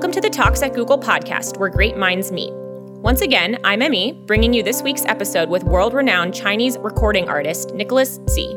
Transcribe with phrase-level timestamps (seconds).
[0.00, 2.54] Welcome to the Talks at Google podcast, where great minds meet.
[2.54, 7.74] Once again, I'm Emmy, bringing you this week's episode with world renowned Chinese recording artist
[7.74, 8.56] Nicholas Tse.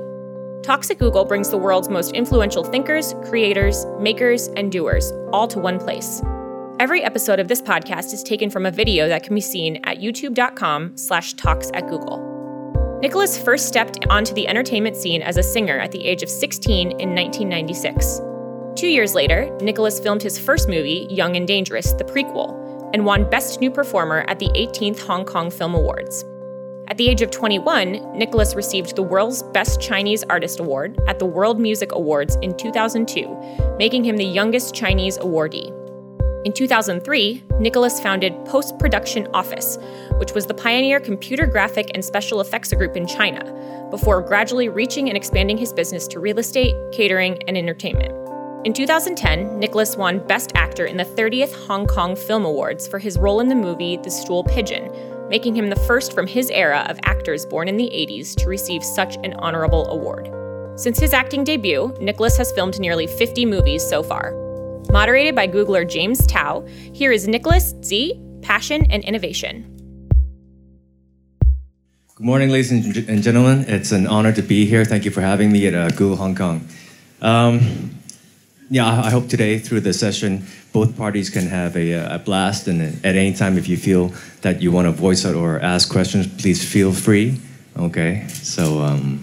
[0.64, 5.60] Talks at Google brings the world's most influential thinkers, creators, makers, and doers all to
[5.60, 6.22] one place.
[6.80, 9.98] Every episode of this podcast is taken from a video that can be seen at
[9.98, 13.00] youtube.com slash talks at Google.
[13.02, 16.92] Nicholas first stepped onto the entertainment scene as a singer at the age of 16
[16.92, 18.22] in 1996.
[18.76, 22.60] Two years later, Nicholas filmed his first movie, Young and Dangerous, the prequel,
[22.94, 26.26] and won Best New Performer at the 18th Hong Kong Film Awards.
[26.88, 31.26] At the age of 21, Nicholas received the World's Best Chinese Artist Award at the
[31.26, 35.72] World Music Awards in 2002, making him the youngest Chinese awardee.
[36.44, 39.78] In 2003, Nicholas founded Post Production Office,
[40.18, 45.10] which was the pioneer computer graphic and special effects group in China, before gradually reaching
[45.10, 48.23] and expanding his business to real estate, catering, and entertainment.
[48.66, 53.18] In 2010, Nicholas won Best Actor in the 30th Hong Kong Film Awards for his
[53.18, 54.90] role in the movie The Stool Pigeon,
[55.30, 58.84] making him the first from his era of actors born in the 80s to receive
[58.84, 60.30] such an honorable award.
[60.80, 64.34] Since his acting debut, Nicholas has filmed nearly 50 movies so far,
[64.94, 69.64] Moderated by Googler James Tao, here is Nicholas Tse, Passion and Innovation.
[72.14, 73.66] Good morning, ladies and gentlemen.
[73.68, 74.86] It's an honor to be here.
[74.86, 76.68] Thank you for having me at uh, Google Hong Kong.
[77.24, 78.03] Um,
[78.74, 82.68] yeah, I hope today through the session, both parties can have a, a blast.
[82.68, 85.92] And at any time, if you feel that you want to voice out or ask
[85.92, 87.40] questions, please feel free.
[87.78, 89.22] Okay, so um,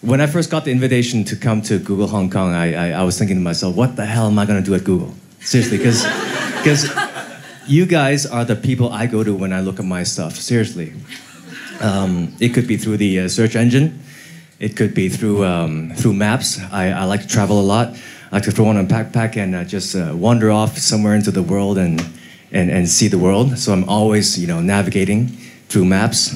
[0.00, 3.02] when I first got the invitation to come to Google Hong Kong, I, I, I
[3.02, 5.12] was thinking to myself, what the hell am I going to do at Google?
[5.40, 6.06] Seriously, because
[7.66, 10.36] you guys are the people I go to when I look at my stuff.
[10.36, 10.92] Seriously.
[11.80, 14.04] Um, it could be through the uh, search engine.
[14.60, 16.60] It could be through um, through maps.
[16.72, 17.94] I, I, like to travel a lot
[18.32, 21.42] like to throw on a backpack and uh, just uh, wander off somewhere into the
[21.42, 22.00] world and,
[22.52, 23.58] and, and see the world.
[23.58, 25.28] So I'm always, you know, navigating
[25.68, 26.34] through maps.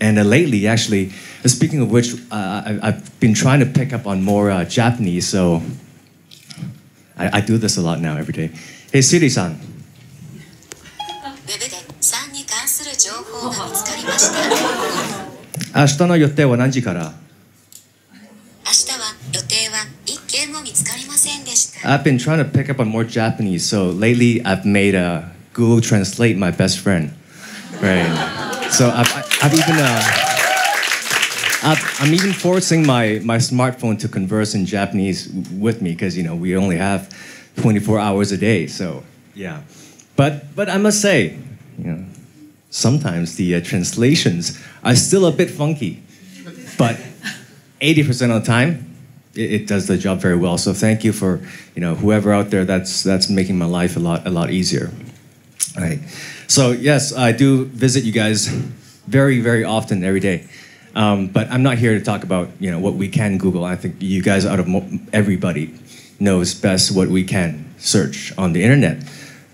[0.00, 1.12] And uh, lately, actually,
[1.44, 4.64] uh, speaking of which, uh, I, have been trying to pick up on more uh,
[4.64, 5.28] Japanese.
[5.28, 5.62] So
[7.16, 8.50] I, I, do this a lot now every day.
[8.92, 9.58] Hey, Siri-san.
[15.74, 17.27] Ashita?
[21.84, 25.80] I've been trying to pick up on more Japanese, so lately I've made a Google
[25.80, 27.14] Translate my best friend.
[27.80, 28.68] Right.
[28.70, 29.12] So I've,
[29.42, 29.76] I've even.
[29.78, 30.24] Uh,
[31.60, 36.36] I'm even forcing my, my smartphone to converse in Japanese with me because you know
[36.36, 37.12] we only have
[37.56, 38.68] 24 hours a day.
[38.68, 39.02] So
[39.34, 39.62] yeah,
[40.14, 41.36] but but I must say,
[41.76, 42.04] you know,
[42.70, 46.02] sometimes the uh, translations are still a bit funky,
[46.78, 46.96] but
[47.80, 48.87] 80% of the time,
[49.38, 50.58] it, it, does the job very well.
[50.58, 51.40] So thank you for
[51.74, 54.90] you know whoever out there that's that's making my life a lot a lot easier.
[55.76, 56.00] All right.
[56.48, 58.48] So yes, I do visit you guys
[59.06, 60.48] very very often every day.
[60.94, 63.64] Um, but I'm not here to talk about you know what we can Google.
[63.64, 64.68] I think you guys, out of
[65.14, 65.74] everybody,
[66.18, 69.04] knows best what we can search on the internet.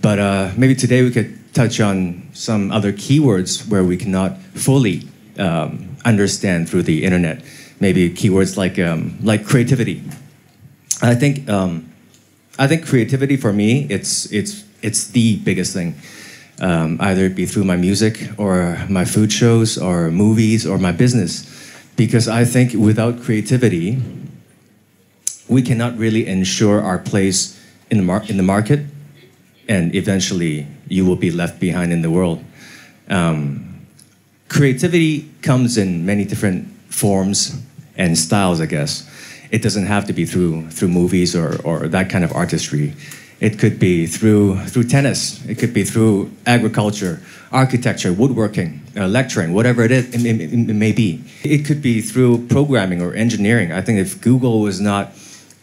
[0.01, 5.09] But uh, maybe today we could touch on some other keywords where we cannot fully
[5.39, 7.43] um, understand through the internet.
[7.81, 10.03] Maybe keywords like um, like creativity.
[11.03, 11.93] I think um,
[12.59, 15.95] I think creativity for me it's it's it's the biggest thing
[16.61, 20.93] um, either it be through my music or my food shows or movies or my
[20.93, 21.51] business.
[21.97, 24.03] Because I think without creativity,
[25.49, 28.81] we cannot really ensure our place in the, mar- in the market,
[29.69, 32.43] and eventually you will be left behind in the world.
[33.09, 33.87] Um,
[34.49, 37.60] creativity comes in many different forms
[37.97, 39.09] and styles, I guess.
[39.50, 42.94] It doesn't have to be through, through movies or, or that kind of artistry.
[43.41, 45.44] It could be through through tennis.
[45.44, 47.21] It could be through agriculture,
[47.53, 51.22] architecture, woodworking, uh, lecturing, whatever it is, it, it, may be.
[51.43, 53.72] It could be through programming or engineering.
[53.72, 55.13] I think if Google was not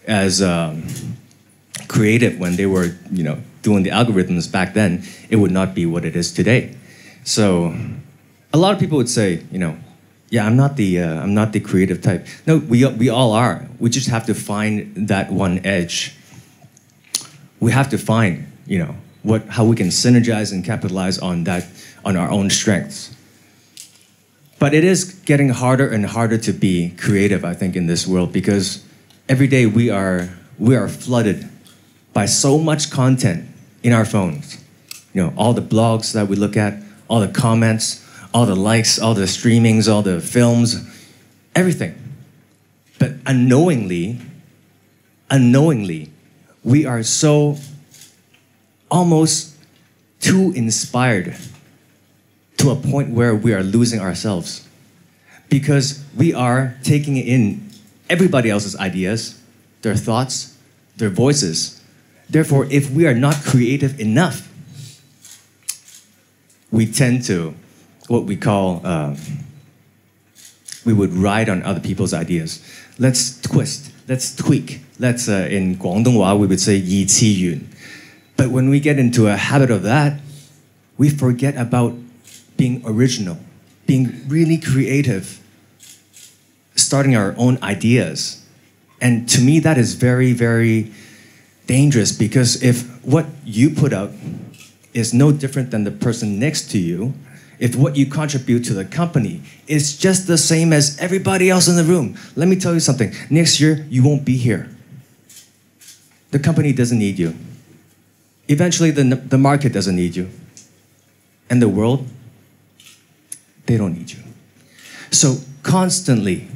[0.06, 0.86] as um,
[1.88, 5.86] creative when they were, you know, doing the algorithms back then, it would not be
[5.86, 6.76] what it is today.
[7.24, 7.76] So,
[8.54, 9.78] a lot of people would say, you know,
[10.32, 12.26] yeah, I'm not the uh, I'm not the creative type.
[12.48, 13.68] No, we we all are.
[13.80, 16.16] We just have to find that one edge
[17.62, 21.66] we have to find, you know, what, how we can synergize and capitalize on that,
[22.04, 23.16] on our own strengths.
[24.60, 28.34] But it is getting harder and harder to be creative, I think, in this world
[28.34, 28.84] because
[29.30, 30.30] every day we are,
[30.60, 31.48] we are flooded
[32.14, 33.48] by so much content
[33.84, 34.62] in our phones.
[35.14, 39.00] You know, all the blogs that we look at, all the comments, all the likes,
[39.00, 40.76] all the streamings, all the films,
[41.56, 41.96] everything.
[43.00, 44.20] But unknowingly,
[45.30, 46.12] unknowingly,
[46.64, 47.58] we are so
[48.90, 49.56] almost
[50.20, 51.36] too inspired
[52.58, 54.68] to a point where we are losing ourselves
[55.50, 57.70] because we are taking in
[58.10, 59.42] everybody else's ideas,
[59.82, 60.58] their thoughts,
[60.98, 61.82] their voices.
[62.30, 64.48] Therefore, if we are not creative enough,
[66.72, 67.56] we tend to
[68.12, 69.16] what we call uh,
[70.84, 72.60] we would ride on other people's ideas.
[73.00, 74.82] Let's twist, let's tweak.
[75.00, 77.70] Let's uh, in Guangdonghua we would say yi qi yun.
[78.36, 80.20] But when we get into a habit of that,
[80.98, 81.94] we forget about
[82.58, 83.38] being original,
[83.86, 85.40] being really creative,
[86.76, 88.44] starting our own ideas.
[89.00, 90.92] And to me, that is very, very
[91.66, 94.12] dangerous because if what you put out
[94.94, 97.14] is no different than the person next to you,
[97.62, 101.76] if what you contribute to the company is just the same as everybody else in
[101.76, 103.14] the room, let me tell you something.
[103.30, 104.68] Next year, you won't be here.
[106.32, 107.36] The company doesn't need you.
[108.48, 110.28] Eventually, the, the market doesn't need you.
[111.52, 112.08] And the world,
[113.68, 114.24] they don't need you.
[115.12, 116.48] So, constantly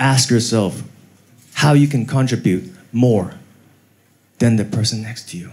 [0.00, 0.82] ask yourself
[1.54, 3.34] how you can contribute more
[4.38, 5.52] than the person next to you.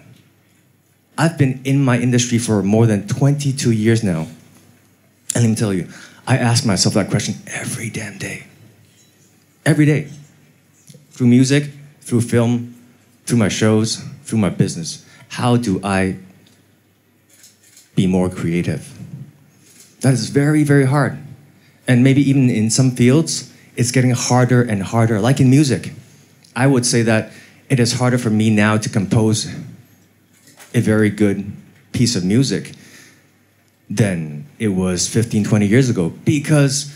[1.20, 4.28] I've been in my industry for more than 22 years now.
[5.36, 5.88] And let me tell you,
[6.26, 8.46] I ask myself that question every damn day.
[9.66, 10.10] Every day.
[11.12, 11.72] Through music,
[12.02, 12.76] through film,
[13.26, 15.06] through my shows, through my business.
[15.30, 16.18] How do I
[17.96, 18.98] be more creative?
[20.02, 21.18] That is very, very hard.
[21.88, 25.20] And maybe even in some fields, it's getting harder and harder.
[25.20, 25.94] Like in music,
[26.56, 27.32] I would say that
[27.70, 29.54] it is harder for me now to compose
[30.74, 31.52] a very good
[31.92, 32.74] piece of music
[33.90, 36.94] than it was 15, 20 years ago because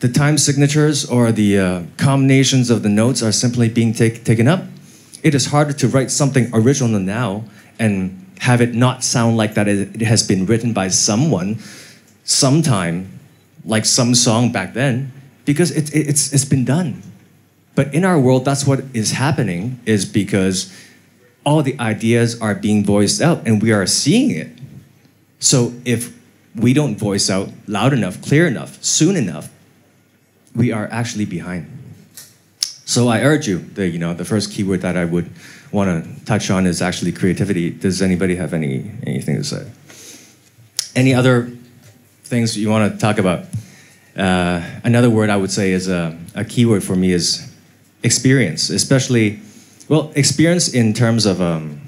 [0.00, 4.48] the time signatures or the uh, combinations of the notes are simply being take, taken
[4.48, 4.64] up.
[5.22, 7.44] It is harder to write something original now
[7.78, 11.58] and have it not sound like that it, has been written by someone
[12.24, 13.18] sometime,
[13.64, 15.12] like some song back then,
[15.44, 17.02] because it, it, it's, it's been done.
[17.74, 20.74] But in our world, that's what is happening, is because
[21.44, 24.48] all the ideas are being voiced out and we are seeing it.
[25.46, 26.12] So if
[26.56, 29.48] we don't voice out loud enough, clear enough, soon enough,
[30.56, 31.70] we are actually behind.
[32.84, 35.30] So I urge you, the, you know, the first keyword that I would
[35.70, 37.70] want to touch on is actually creativity.
[37.70, 39.70] Does anybody have any anything to say?
[40.96, 41.52] Any other
[42.24, 43.44] things you want to talk about?
[44.16, 47.54] Uh, another word I would say is a, a keyword for me is
[48.02, 49.38] experience, especially
[49.88, 51.85] well, experience in terms of um,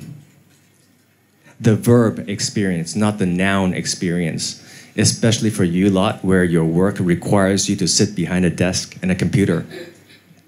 [1.60, 4.62] the verb experience, not the noun experience,
[4.96, 9.10] especially for you lot where your work requires you to sit behind a desk and
[9.10, 9.66] a computer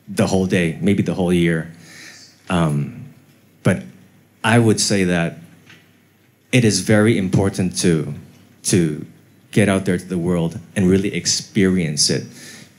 [0.08, 1.70] the whole day, maybe the whole year.
[2.48, 3.12] Um,
[3.62, 3.82] but
[4.42, 5.38] I would say that
[6.52, 8.14] it is very important to
[8.62, 9.06] to
[9.52, 12.24] get out there to the world and really experience it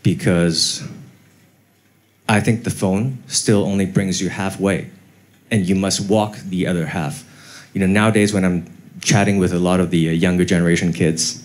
[0.04, 0.84] because
[2.30, 4.90] I think the phone still only brings you halfway,
[5.50, 7.26] and you must walk the other half.
[7.74, 8.66] You know, nowadays when I'm
[9.02, 11.44] chatting with a lot of the uh, younger generation kids,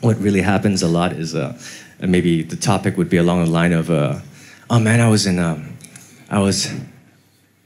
[0.00, 1.58] what really happens a lot is uh,
[2.00, 4.20] maybe the topic would be along the line of, uh,
[4.68, 5.76] "Oh man, I was in, um,
[6.30, 6.72] I was,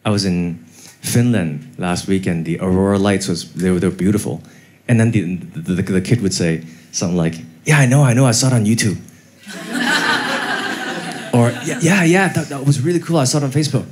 [0.04, 0.64] I was in
[1.02, 2.46] Finland last weekend.
[2.46, 4.42] The aurora lights was they were, they were beautiful,"
[4.88, 7.34] and then the, the, the kid would say something like,
[7.64, 8.98] "Yeah, I know, I know, I saw it on YouTube."
[11.34, 13.18] Or, yeah, yeah, yeah that, that, was really cool.
[13.18, 13.86] I saw it on Facebook.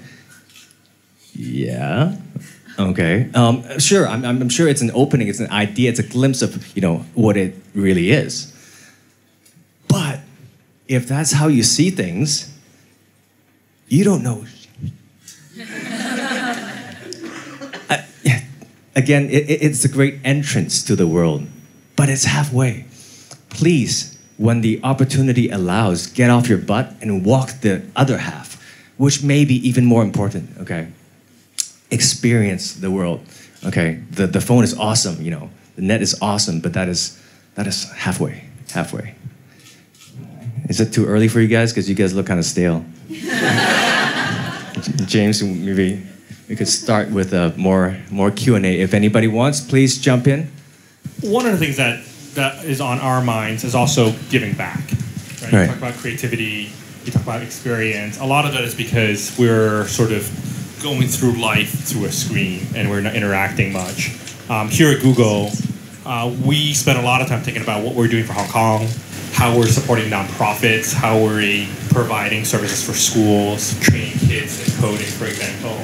[1.34, 2.14] Yeah.
[2.90, 3.30] Okay.
[3.34, 4.08] Um, sure.
[4.08, 5.28] I'm, I'm sure it's an opening.
[5.28, 5.90] It's an idea.
[5.90, 8.52] It's a glimpse of you know what it really is.
[9.88, 10.20] But
[10.88, 12.52] if that's how you see things,
[13.88, 14.44] you don't know.
[18.94, 21.46] Again, it, it's a great entrance to the world,
[21.96, 22.84] but it's halfway.
[23.48, 24.12] Please
[24.42, 28.60] when the opportunity allows, get off your butt and walk the other half,
[28.96, 30.88] which may be even more important, okay?
[31.92, 33.20] Experience the world,
[33.64, 34.02] okay?
[34.10, 37.20] The, the phone is awesome, you know, the net is awesome, but that is,
[37.54, 39.14] that is halfway, halfway.
[40.68, 41.72] Is it too early for you guys?
[41.72, 42.84] Because you guys look kind of stale.
[45.06, 46.02] James, maybe
[46.48, 48.80] we could start with a more, more Q&A.
[48.80, 50.50] If anybody wants, please jump in.
[51.20, 52.02] One of the things that
[52.34, 54.80] that is on our minds is also giving back.
[55.42, 55.52] Right?
[55.52, 55.60] right.
[55.62, 56.70] You talk about creativity,
[57.04, 58.18] you talk about experience.
[58.20, 60.24] A lot of that is because we're sort of
[60.82, 64.18] going through life through a screen and we're not interacting much.
[64.50, 65.50] Um, here at Google,
[66.04, 68.88] uh, we spend a lot of time thinking about what we're doing for Hong Kong,
[69.32, 75.26] how we're supporting nonprofits, how we're providing services for schools, training kids in coding, for
[75.26, 75.78] example.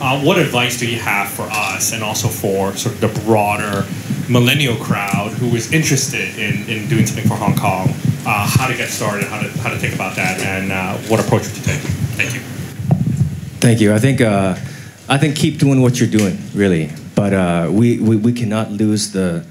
[0.00, 3.86] uh, what advice do you have for us and also for sort of the broader
[4.28, 7.88] millennial crowd who is interested in, in doing something for Hong Kong?
[8.26, 11.20] Uh, how to get started, how to, how to think about that, and uh, what
[11.20, 11.80] approach would you take?
[12.16, 12.55] Thank you.
[13.66, 13.92] Thank you.
[13.92, 14.54] I think uh,
[15.08, 16.88] I think keep doing what you're doing, really.
[17.16, 19.44] But uh, we, we, we cannot lose the.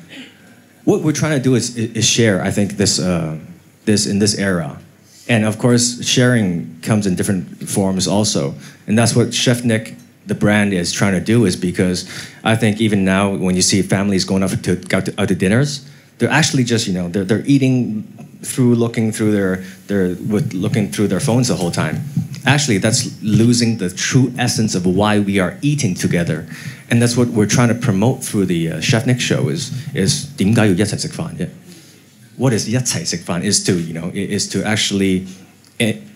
[0.86, 2.42] What we're trying to do is, is share.
[2.42, 3.38] I think this uh,
[3.84, 4.80] this in this era,
[5.28, 8.56] and of course sharing comes in different forms also,
[8.88, 9.96] and that's what Chef Nick
[10.26, 12.08] the brand is trying to do is because
[12.42, 15.36] I think even now when you see families going out to out to, out to
[15.36, 15.86] dinners,
[16.20, 18.04] they're actually just you know they're, they're eating
[18.44, 19.58] through looking through their
[19.88, 22.02] their with looking through their phones the whole time.
[22.47, 26.47] Actually, that's losing the true essence of why we are eating together,
[26.91, 30.27] and that's what we're trying to promote through the uh, Chef Nick show is is
[30.37, 31.49] 点解要一齐食饭啫？
[32.37, 35.27] What is 一齐食饭 is to you know is to actually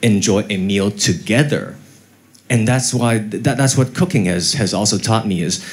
[0.02, 1.74] enjoy a meal together
[2.50, 5.64] and that's why that, that's what cooking has has also taught me is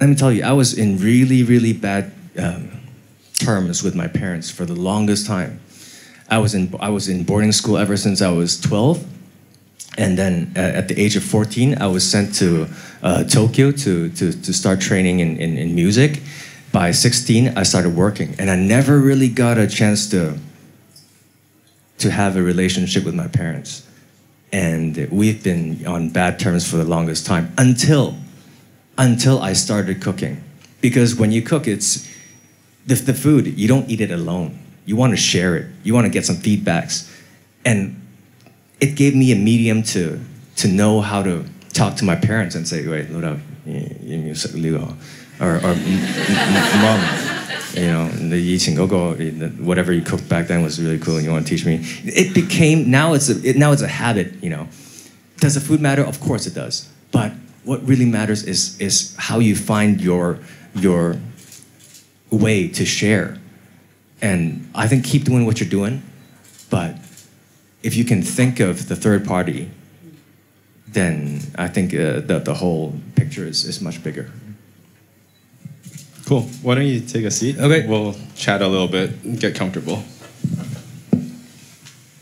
[0.00, 2.70] let me tell you i was in really really bad um,
[3.38, 5.60] terms with my parents for the longest time
[6.30, 9.04] i was in i was in boarding school ever since i was 12
[9.97, 12.67] and then uh, at the age of 14 i was sent to
[13.03, 16.21] uh, tokyo to, to, to start training in, in, in music
[16.71, 20.37] by 16 i started working and i never really got a chance to
[21.97, 23.87] to have a relationship with my parents
[24.51, 28.15] and we've been on bad terms for the longest time until
[28.97, 30.43] until I started cooking.
[30.79, 32.07] Because when you cook, it's
[32.85, 34.59] the, the food, you don't eat it alone.
[34.85, 35.67] You want to share it.
[35.83, 37.09] You want to get some feedbacks.
[37.63, 38.00] And
[38.81, 40.19] it gave me a medium to
[40.57, 43.37] to know how to talk to my parents and say, wait, look up,
[45.39, 45.75] or, or
[46.81, 46.99] mom,
[47.73, 49.13] you know, the eating go
[49.63, 51.79] whatever you cooked back then was really cool, and you want to teach me.
[52.03, 54.43] It became now it's a it, now it's a habit.
[54.43, 54.67] You know,
[55.37, 56.03] does the food matter?
[56.03, 56.89] Of course it does.
[57.11, 57.31] But
[57.63, 60.39] what really matters is is how you find your
[60.75, 61.15] your
[62.29, 63.37] way to share.
[64.21, 66.03] And I think keep doing what you're doing,
[66.69, 66.95] but
[67.83, 69.69] if you can think of the third party,
[70.87, 74.29] then I think uh, the the whole picture is, is much bigger.
[76.25, 76.43] Cool.
[76.61, 77.57] Why don't you take a seat?
[77.57, 77.87] Okay.
[77.87, 80.03] We'll chat a little bit, get comfortable.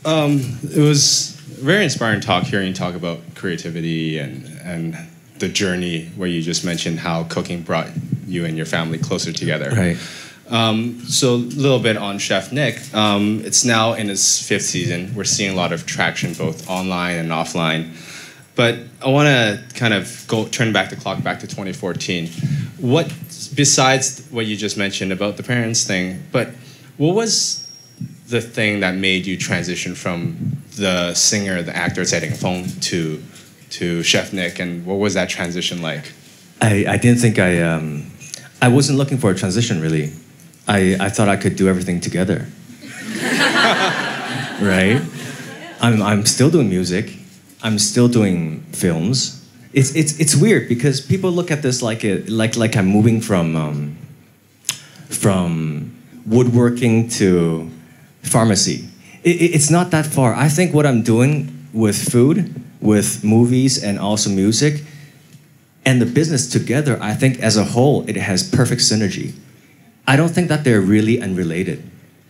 [0.05, 4.97] Um, it was very inspiring talk hearing you talk about creativity and and
[5.39, 7.89] the journey where you just mentioned how cooking brought
[8.27, 9.69] you and your family closer together.
[9.69, 9.97] Right.
[10.49, 12.93] Um, so a little bit on Chef Nick.
[12.93, 15.13] Um, it's now in its fifth season.
[15.15, 17.95] We're seeing a lot of traction both online and offline.
[18.55, 22.27] But I want to kind of go turn back the clock back to 2014.
[22.79, 23.07] What
[23.55, 26.49] besides what you just mentioned about the parents thing, but
[26.97, 27.65] what was
[28.27, 33.23] the thing that made you transition from the singer, the actor setting phone to
[33.71, 36.11] to Chef Nick, and what was that transition like?
[36.61, 38.11] I, I didn't think I um,
[38.61, 40.11] I wasn't looking for a transition really.
[40.69, 42.47] I, I thought I could do everything together.
[44.61, 45.01] right?
[45.81, 47.17] I'm I'm still doing music.
[47.63, 49.39] I'm still doing films
[49.73, 53.21] it's it's it's weird because people look at this like it like like I'm moving
[53.21, 53.97] from um,
[55.09, 55.95] from
[56.25, 57.69] woodworking to
[58.23, 58.89] pharmacy.
[59.23, 60.33] It, it's not that far.
[60.33, 64.83] I think what I'm doing with food, with movies, and also music,
[65.85, 69.33] and the business together, I think as a whole, it has perfect synergy.
[70.09, 71.83] I don't think that they're really unrelated,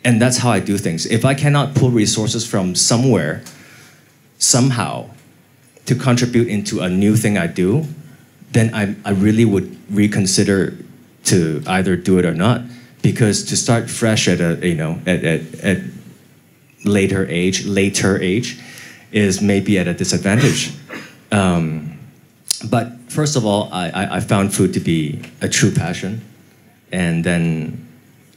[0.04, 1.06] and that's how I do things.
[1.06, 3.42] If I cannot pull resources from somewhere,
[4.38, 5.10] somehow,
[5.86, 7.86] to contribute into a new thing I do,
[8.52, 10.76] then I, I really would reconsider
[11.32, 12.64] to either do it or not.
[13.02, 15.78] Because to start fresh at a you know at, at, at
[16.84, 18.60] later age, later age,
[19.14, 20.74] is maybe at a disadvantage.
[21.32, 21.98] Um,
[22.70, 26.22] but first of all, I, I found food to be a true passion,
[26.92, 27.88] and then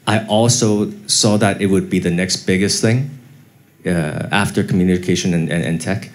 [0.06, 3.10] I also saw that it would be the next biggest thing
[3.86, 6.10] uh, after communication and, and, and tech.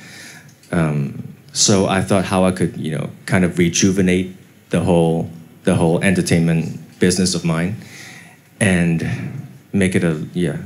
[0.72, 4.36] Um, so I thought how I could, you know, kind of rejuvenate
[4.70, 5.30] the whole
[5.64, 7.76] the whole entertainment business of mine,
[8.60, 10.58] and make it a yeah,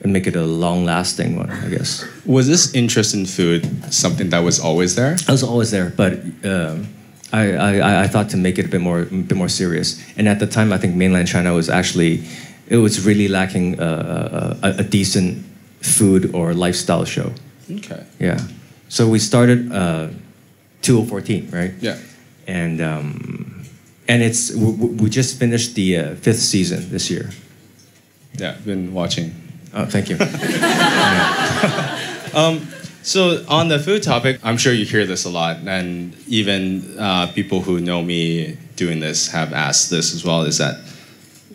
[0.00, 2.04] and make it a long lasting one, I guess.
[2.26, 5.16] Was this interest in food something that was always there?
[5.28, 6.20] I was always there, but.
[6.44, 6.88] Um,
[7.32, 10.28] I, I, I thought to make it a bit more a bit more serious, and
[10.28, 12.24] at the time, I think mainland China was actually
[12.68, 15.44] it was really lacking a, a, a decent
[15.80, 17.32] food or lifestyle show.
[17.70, 18.04] Okay.
[18.18, 18.40] Yeah.
[18.88, 20.08] So we started uh,
[20.82, 21.72] 2014, right?
[21.80, 21.98] Yeah.
[22.46, 23.64] And um,
[24.08, 27.30] and it's we, we just finished the uh, fifth season this year.
[28.38, 29.34] Yeah, been watching.
[29.74, 30.16] Oh, thank you.
[32.38, 32.66] um,
[33.04, 37.32] So on the food topic, I'm sure you hear this a lot, and even uh,
[37.32, 40.42] people who know me doing this have asked this as well.
[40.42, 40.78] Is that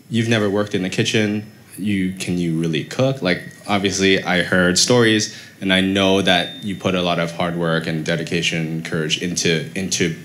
[0.10, 1.50] you've never worked in the kitchen?
[1.78, 3.22] You can you really cook?
[3.22, 7.56] Like obviously, I heard stories, and I know that you put a lot of hard
[7.56, 10.18] work and dedication, and courage into into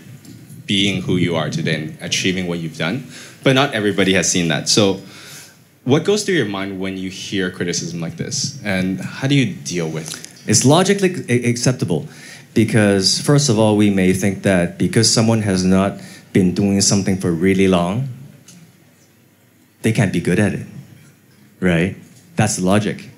[0.66, 3.06] being who you are today and achieving what you've done.
[3.44, 4.68] But not everybody has seen that.
[4.68, 5.00] So
[5.84, 9.54] what goes through your mind when you hear criticism like this, and how do you
[9.54, 10.31] deal with it?
[10.46, 12.08] It's logically acceptable
[12.54, 16.00] because, first of all, we may think that because someone has not
[16.32, 18.08] been doing something for really long,
[19.82, 20.66] they can't be good at it.
[21.60, 21.96] Right?
[22.36, 23.08] That's logic.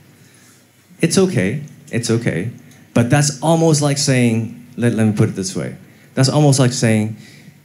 [1.00, 1.62] It's okay.
[1.90, 2.50] It's okay.
[2.92, 5.76] But that's almost like saying, let, let me put it this way.
[6.14, 7.16] That's almost like saying,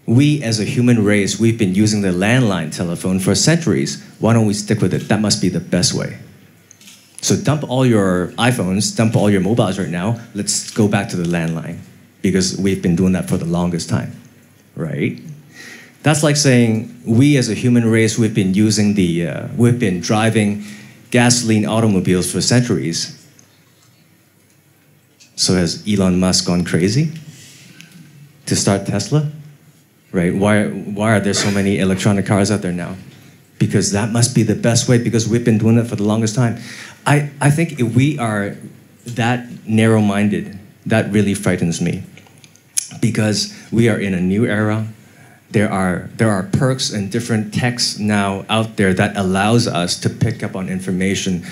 [0.06, 4.04] we as a human race, we've been using the landline telephone for centuries.
[4.20, 5.08] Why don't we stick with it?
[5.10, 6.18] That must be the best way.
[7.22, 10.20] So dump all your iPhones, dump all your mobiles right now.
[10.34, 11.80] Let's go back to the landline
[12.22, 14.14] because we've been doing that for the longest time,
[14.76, 15.20] right?
[16.02, 20.00] That's like saying we as a human race, we've been using the, uh, we've been
[20.00, 20.64] driving
[21.12, 23.16] gasoline automobiles for centuries.
[25.36, 27.12] So has Elon Musk gone crazy
[28.46, 29.30] to start Tesla?
[30.12, 30.34] Right?
[30.34, 32.96] Why, why are there so many electronic cars out there now?
[33.58, 36.34] Because that must be the best way because we've been doing it for the longest
[36.34, 36.58] time.
[37.10, 38.56] I, I think if we are
[39.08, 42.04] that narrow minded, that really frightens me.
[43.02, 44.88] Because we are in a new era.
[45.50, 50.10] There are, there are perks and different texts now out there that allows us to
[50.10, 51.44] pick up on information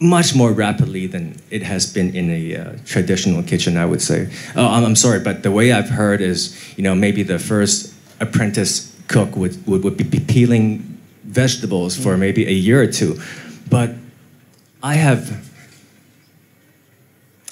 [0.00, 4.32] much more rapidly than it has been in a uh, traditional kitchen, I would say.
[4.56, 7.94] Oh, I'm, I'm, sorry, but the way I've heard is, you know, maybe the first
[8.20, 13.20] apprentice cook would, would, would be peeling vegetables for maybe a year or two.
[13.68, 13.94] But
[14.84, 15.50] I have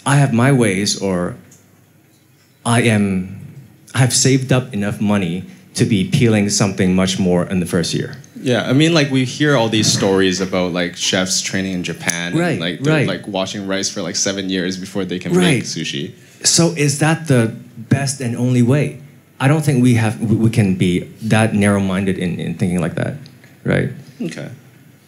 [0.05, 1.35] I have my ways or
[2.67, 3.41] I am
[3.95, 7.95] I have saved up enough money to be peeling something much more in the first
[7.95, 8.18] year.
[8.37, 12.37] Yeah, I mean, like we hear all these stories about like chefs training in Japan,
[12.37, 12.51] right?
[12.51, 13.09] And, like they're right.
[13.09, 15.57] like washing rice for like seven years before they can right.
[15.57, 16.12] make sushi.
[16.45, 19.01] So is that the best and only way?
[19.40, 23.14] I don't think we have we can be that narrow-minded in, in thinking like that,
[23.64, 23.90] right?
[24.21, 24.51] Okay.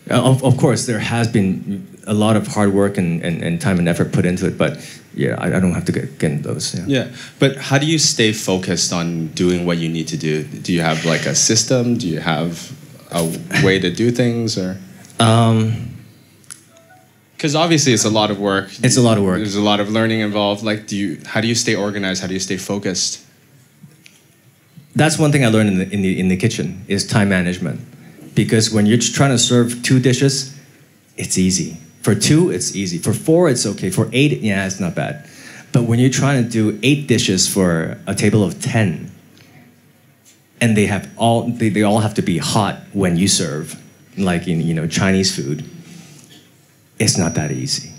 [0.08, 3.78] Of, of course, there has been a lot of hard work and, and, and time
[3.78, 4.78] and effort put into it, but
[5.14, 6.74] yeah, I, I don't have to get, get into those.
[6.74, 6.84] Yeah.
[6.86, 10.44] yeah, but how do you stay focused on doing what you need to do?
[10.44, 11.96] Do you have like a system?
[11.96, 12.72] Do you have
[13.10, 13.22] a
[13.64, 14.78] way to do things, or?
[15.20, 15.90] Um,
[17.36, 18.70] because obviously it's a lot of work.
[18.82, 19.36] It's a lot of work.
[19.36, 20.62] There's a lot of learning involved.
[20.62, 21.20] Like, do you?
[21.26, 22.22] How do you stay organized?
[22.22, 23.24] How do you stay focused?
[24.96, 27.80] That's one thing I learned in the in the, in the kitchen is time management
[28.34, 30.58] because when you're trying to serve two dishes,
[31.16, 31.76] it's easy.
[32.04, 32.98] For two, it's easy.
[32.98, 33.88] For four, it's okay.
[33.88, 35.26] For eight, yeah, it's not bad.
[35.72, 39.10] But when you're trying to do eight dishes for a table of 10,
[40.60, 43.82] and they have all they, they all have to be hot when you serve,
[44.18, 45.64] like in you know Chinese food,
[46.98, 47.90] it's not that easy.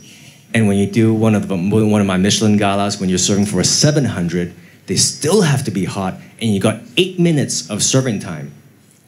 [0.54, 3.48] And when you do one of them, one of my Michelin galas, when you're serving
[3.48, 4.54] for a 700,
[4.86, 8.54] they still have to be hot, and you got eight minutes of serving time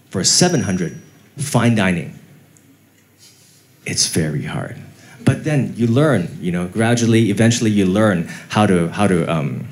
[0.09, 0.99] for a 700
[1.37, 2.17] fine dining.
[3.85, 4.81] It's very hard.
[5.27, 9.67] But then you learn, you know, gradually, eventually you learn how to, how to, um,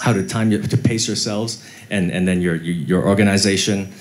[0.00, 3.92] how to time, to pace yourselves and, and then your, your organization.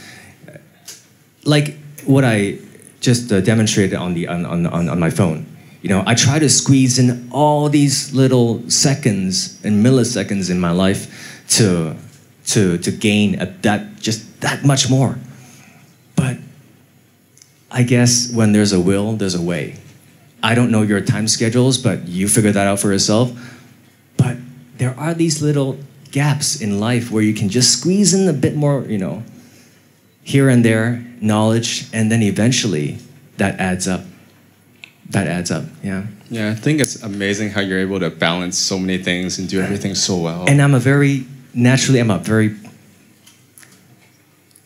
[1.44, 2.60] Like what I
[3.02, 5.46] just uh, demonstrated on, the, on, on, on my phone.
[5.82, 10.72] You know, I try to squeeze in all these little seconds and milliseconds in my
[10.72, 11.98] life to,
[12.46, 15.20] to, to gain a, that, just that much more.
[16.16, 16.38] But
[17.70, 19.76] I guess when there's a will, there's a way.
[20.44, 23.32] I don't know your time schedules, but you figure that out for yourself.
[24.18, 24.38] But
[24.78, 25.78] there are these little
[26.12, 29.24] gaps in life where you can just squeeze in a bit more, you know,
[30.24, 32.98] here and there knowledge, and then eventually
[33.38, 34.02] that adds up.
[35.12, 36.08] That adds up, yeah.
[36.30, 39.62] Yeah, I think it's amazing how you're able to balance so many things and do
[39.62, 40.46] everything so well.
[40.48, 42.56] And I'm a very, naturally, I'm a very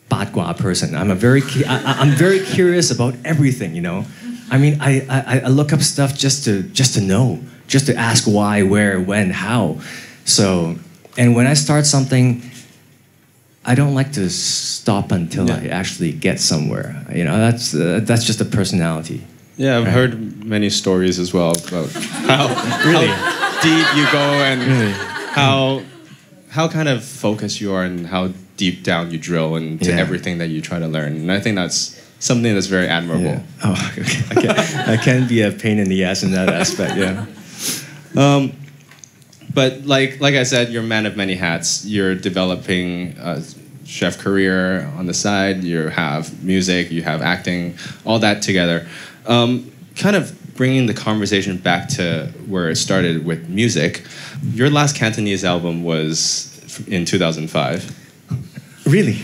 [0.08, 0.94] 八卦 person.
[0.94, 3.74] I'm a very I, am very curious about everything.
[3.74, 4.04] You know,
[4.50, 7.96] I mean, I, I, I look up stuff just to just to know, just to
[7.96, 9.80] ask why, where, when, how.
[10.24, 10.76] So,
[11.16, 12.42] and when I start something,
[13.64, 15.56] I don't like to stop until yeah.
[15.56, 17.04] I actually get somewhere.
[17.12, 19.24] You know, that's uh, that's just a personality.
[19.56, 19.92] Yeah, I've right?
[19.92, 22.46] heard many stories as well about how
[22.86, 24.92] really how deep you go and really?
[25.32, 25.82] how
[26.50, 29.96] how kind of focused you are and how deep down you drill into yeah.
[29.96, 31.16] everything that you try to learn.
[31.16, 33.24] And I think that's something that's very admirable.
[33.24, 33.42] Yeah.
[33.64, 34.22] Oh, okay.
[34.30, 37.26] I, can, I can be a pain in the ass in that aspect, yeah.
[38.16, 38.52] Um,
[39.52, 41.84] but like like I said, you're a man of many hats.
[41.84, 43.42] You're developing a
[43.84, 45.64] chef career on the side.
[45.64, 46.90] You have music.
[46.90, 47.78] You have acting.
[48.04, 48.86] All that together,
[49.26, 54.04] um, kind of bringing the conversation back to where it started with music.
[54.52, 56.52] Your last Cantonese album was
[56.86, 58.86] in 2005.
[58.86, 59.18] Really?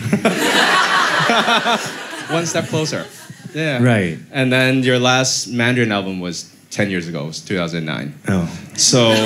[2.29, 3.05] One step closer.
[3.53, 3.83] Yeah.
[3.83, 4.17] Right.
[4.31, 8.13] And then your last Mandarin album was 10 years ago, it was 2009.
[8.27, 8.59] Oh.
[8.75, 9.09] So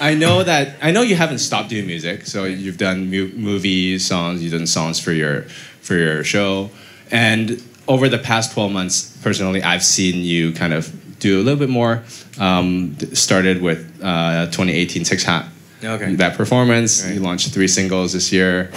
[0.00, 2.26] I know that I know you haven't stopped doing music.
[2.26, 5.42] So you've done mu- movie songs, you've done songs for your
[5.80, 6.70] for your show,
[7.10, 11.58] and over the past 12 months, personally, I've seen you kind of do a little
[11.58, 12.02] bit more.
[12.38, 15.46] Um, started with uh, 2018 Six Hat.
[15.82, 16.14] Okay.
[16.14, 17.04] That performance.
[17.04, 17.14] Right.
[17.14, 18.70] You launched three singles this year.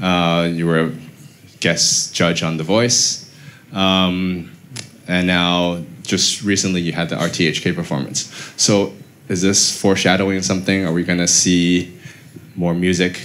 [0.00, 0.92] Uh, you were
[1.62, 3.30] guest judge on The Voice.
[3.72, 4.50] Um,
[5.06, 8.30] and now, just recently, you had the RTHK performance.
[8.56, 8.92] So,
[9.28, 10.84] is this foreshadowing something?
[10.84, 11.96] Are we going to see
[12.56, 13.20] more music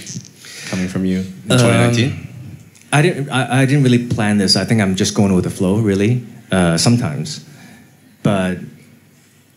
[0.68, 2.28] coming from you in 2019?
[2.92, 3.28] I didn't.
[3.28, 4.56] I, I didn't really plan this.
[4.56, 6.24] I think I'm just going with the flow, really.
[6.50, 7.46] Uh, sometimes,
[8.22, 8.58] but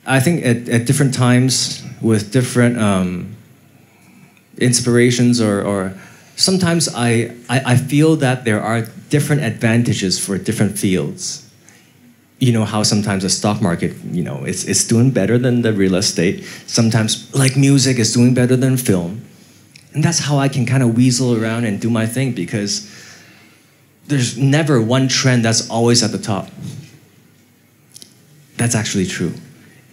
[0.05, 3.37] I think at, at different times with different um,
[4.57, 5.93] inspirations, or, or
[6.41, 11.47] sometimes I, I I feel that there are different advantages for different fields.
[12.39, 15.71] You know how sometimes the stock market, you know, it's it's doing better than the
[15.71, 16.43] real estate.
[16.65, 19.21] Sometimes, like music, is doing better than film,
[19.93, 22.89] and that's how I can kind of weasel around and do my thing because
[24.08, 26.49] there's never one trend that's always at the top.
[28.58, 29.34] That's actually true.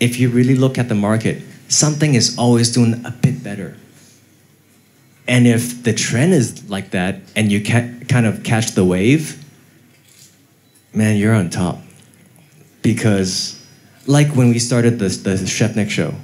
[0.01, 3.77] If you really look at the market, something is always doing a bit better.
[5.29, 9.45] And if the trend is like that and you can kind of catch the wave,
[10.93, 11.79] man, you're on top.
[12.83, 13.63] Because,
[14.07, 16.15] like when we started the, the Chef Nick show,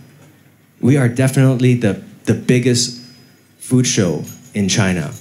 [0.81, 3.01] we are definitely the, the biggest
[3.59, 5.13] food show in China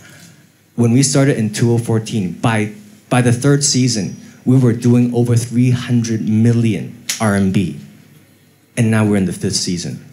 [0.76, 2.74] when we started in 2014, by,
[3.10, 4.16] by the third season,
[4.46, 7.80] we were doing over 300 million RMB.
[8.76, 10.04] And now we're in the fifth season.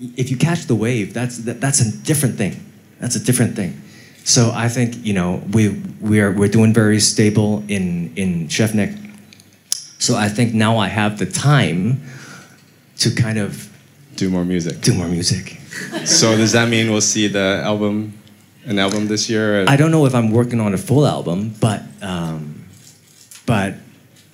[0.00, 2.54] If you catch the wave, that's, that, that's a different thing.
[3.00, 3.80] That's a different thing.
[4.24, 5.68] So I think, you know, we,
[6.00, 8.90] we're, we're doing very stable in, in Chef Nick.
[9.98, 12.02] So I think now I have the time
[12.98, 13.70] to kind of
[14.16, 14.80] Do more music.
[14.80, 15.58] do more music.
[16.04, 18.12] So does that mean we'll see the album,
[18.64, 19.64] an album this year?
[19.68, 22.64] I don't know if I'm working on a full album, but um,
[23.46, 23.74] but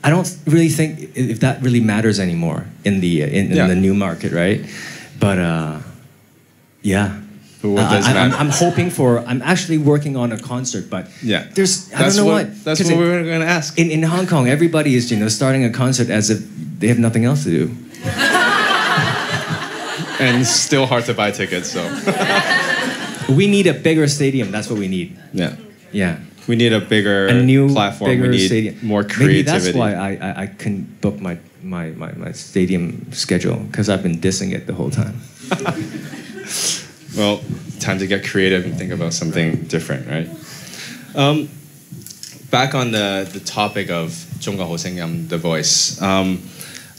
[0.05, 3.67] I don't really think if that really matters anymore in the in, in Yeah.
[3.67, 4.65] the new market, right?
[5.21, 5.79] But uh,
[6.83, 7.19] yeah.
[7.65, 8.33] Uh, does I, I'm.
[8.35, 9.21] I'm hoping for.
[9.21, 11.47] I'm actually working on a concert, but Yeah.
[11.55, 12.65] there's I That's don't know what, what.
[12.65, 13.79] That's what in- we were going to ask.
[13.79, 16.41] in, in Hong Kong, everybody is you know starting a concert as if
[16.81, 17.77] they have nothing else to do.
[20.21, 21.71] and still hard to buy tickets.
[21.71, 21.83] So
[23.29, 24.51] We need a bigger stadium.
[24.51, 25.17] That's what we need.
[25.33, 25.55] yeah,
[25.93, 26.19] Yeah.
[26.49, 28.11] we need a bigger a new platform.
[28.11, 28.79] bigger we need stadium.
[28.83, 29.35] more creativity.
[29.35, 33.89] Maybe that's why I, I, I couldn't book my, my, my, my stadium schedule because
[33.89, 35.21] I've been dissing it the whole time.
[37.17, 37.41] well,
[37.81, 40.29] time to get creative and think about something different, right?
[41.15, 41.49] Um,
[42.51, 46.01] back on the, the topic of Zhongguo Hosengyam, The Voice.
[46.01, 46.43] Um,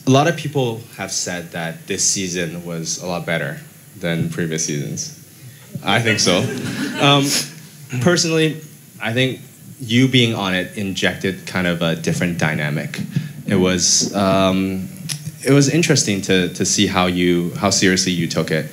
[0.06, 3.60] a lot of people have said that this season was a lot better
[3.98, 5.20] than previous seasons.
[5.84, 6.40] I think so.
[7.02, 7.26] Um,
[8.02, 8.62] personally,
[9.02, 9.42] I think
[9.80, 13.00] you being on it injected kind of a different dynamic
[13.48, 14.88] it was um,
[15.46, 18.66] it was interesting to, to see how you how seriously you took it.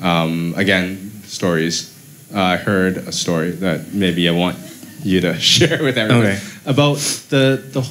[0.00, 1.92] Um, again, stories.
[2.34, 4.56] Uh, I heard a story that maybe I want
[5.04, 6.40] you to share with everyone Okay.
[6.64, 6.96] about
[7.30, 7.88] the, the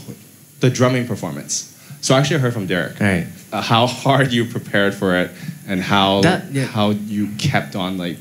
[0.59, 1.71] the drumming performance.
[2.01, 3.27] So I actually heard from Derek Right.
[3.51, 5.31] uh, how hard you prepared for it
[5.67, 6.65] and how That- yeah.
[6.65, 8.17] how you kept on like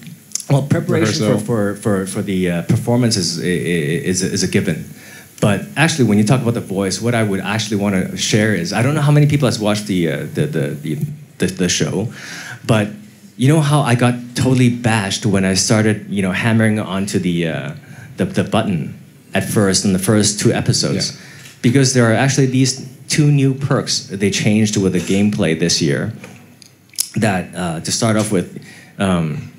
[0.49, 4.85] Well, preparation for, for, for, for the uh, performance is, is, is a given.
[5.41, 8.55] But actually, when you talk about the voice, what I would actually want to share
[8.55, 10.95] is I don't know how many people has watched the, uh, the, the,
[11.39, 12.13] the, the, show,
[12.67, 12.89] but
[13.37, 17.49] you know how I got totally bashed when I started, you know, hammering onto the,
[17.49, 17.75] uh,
[18.17, 18.99] the, the button
[19.35, 21.13] at first in the first two episodes.
[21.13, 21.21] Yeah.
[21.63, 26.13] Because there are actually these two new perks they changed with the gameplay this year
[27.17, 28.65] that uh, to start off with,
[28.99, 29.53] um,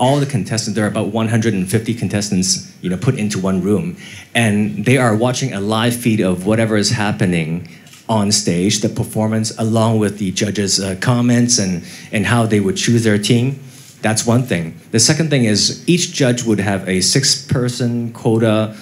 [0.00, 3.98] all the contestants, there are about 150 contestants, you know, put into one room,
[4.34, 7.68] and they are watching a live feed of whatever is happening
[8.08, 12.76] on stage, the performance, along with the judges' uh, comments and, and how they would
[12.76, 13.60] choose their team.
[14.00, 14.80] That's one thing.
[14.90, 18.74] The second thing is each judge would have a six-person quota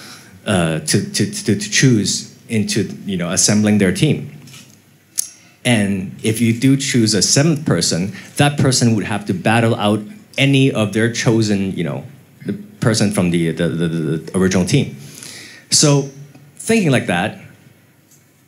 [0.47, 4.31] uh, to, to, to, to choose into, you know, assembling their team.
[5.65, 9.99] And if you do choose a seventh person, that person would have to battle out
[10.39, 12.03] any of their chosen, you know,
[12.45, 14.95] the person from the, the, the, the original team.
[15.69, 16.09] So
[16.55, 17.39] thinking like that,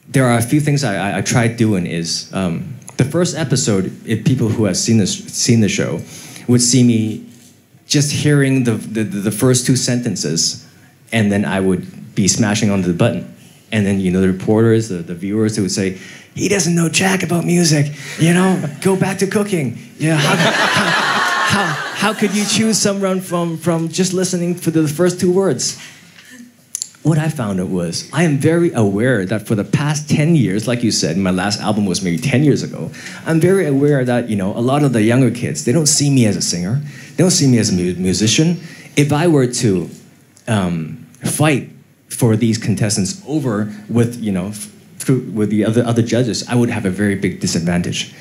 [0.07, 3.91] there are a few things I, I, I tried doing is um, the first episode,
[4.07, 6.01] if people who have seen this seen the show
[6.47, 7.27] would see me
[7.85, 10.67] just hearing the, the, the first two sentences,
[11.11, 13.27] and then I would be smashing onto the button.
[13.73, 15.97] And then, you know, the reporters, the, the viewers, they would say,
[16.35, 19.77] he doesn't know jack about music, you know, go back to cooking.
[19.97, 21.10] Yeah, how, how,
[21.51, 25.77] how, how could you choose someone from, from just listening for the first two words?
[27.03, 30.67] what I found out was I am very aware that for the past 10 years,
[30.67, 32.91] like you said, my last album was maybe 10 years ago,
[33.25, 36.11] I'm very aware that, you know, a lot of the younger kids, they don't see
[36.11, 36.75] me as a singer,
[37.15, 38.61] they don't see me as a mu- musician.
[38.95, 39.89] If I were to
[40.47, 41.71] um, fight
[42.09, 44.53] for these contestants over with, you know,
[45.07, 48.13] with the other, other judges, I would have a very big disadvantage.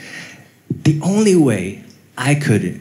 [0.70, 1.84] The only way
[2.16, 2.80] I could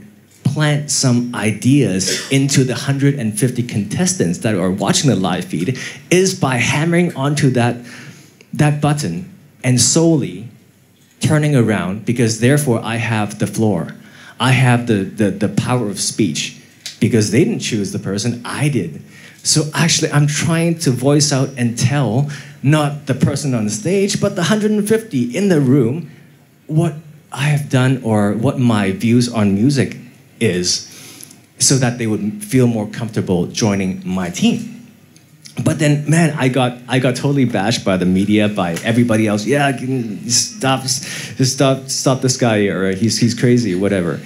[0.53, 5.77] plant some ideas into the 150 contestants that are watching the live feed
[6.09, 7.77] is by hammering onto that,
[8.53, 9.31] that button
[9.63, 10.47] and solely
[11.19, 13.95] turning around because therefore I have the floor.
[14.39, 16.61] I have the, the, the power of speech
[16.99, 19.01] because they didn't choose the person, I did.
[19.43, 22.29] So actually, I'm trying to voice out and tell
[22.61, 26.11] not the person on the stage, but the 150 in the room
[26.67, 26.95] what
[27.31, 29.97] I have done or what my views on music
[30.39, 30.85] is
[31.59, 34.75] so that they would feel more comfortable joining my team.
[35.63, 39.45] But then, man, I got I got totally bashed by the media, by everybody else.
[39.45, 39.75] Yeah,
[40.27, 44.21] stop, stop, stop this guy, or he's he's crazy, whatever.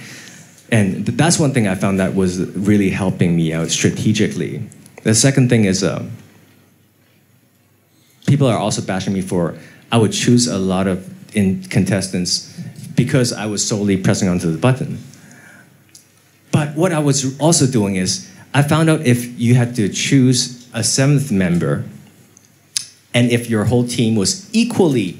[0.70, 4.62] And that's one thing I found that was really helping me out strategically.
[5.02, 6.04] The second thing is, uh,
[8.26, 9.56] people are also bashing me for
[9.90, 12.50] I would choose a lot of in contestants
[12.94, 14.98] because I was solely pressing onto the button.
[16.64, 20.66] But what I was also doing is, I found out if you had to choose
[20.72, 21.84] a seventh member,
[23.12, 25.18] and if your whole team was equally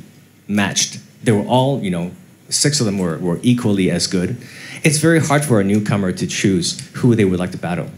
[0.48, 2.12] matched, they were all, you know,
[2.48, 4.38] six of them were, were equally as good,
[4.82, 7.90] it's very hard for a newcomer to choose who they would like to battle.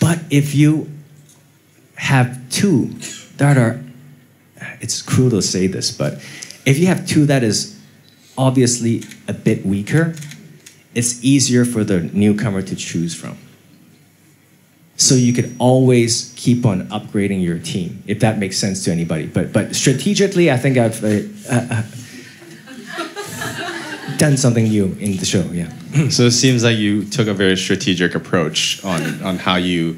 [0.00, 0.90] But if you
[1.96, 2.94] have two
[3.36, 3.82] that are,
[4.80, 6.14] it's cruel to say this, but
[6.64, 7.78] if you have two that is
[8.38, 10.14] obviously a bit weaker,
[10.94, 13.36] it's easier for the newcomer to choose from.
[14.96, 19.26] So you could always keep on upgrading your team, if that makes sense to anybody.
[19.26, 21.82] But but strategically, I think I've uh, uh,
[24.18, 25.42] done something new in the show.
[25.52, 25.72] Yeah.
[26.10, 29.96] so it seems like you took a very strategic approach on on how you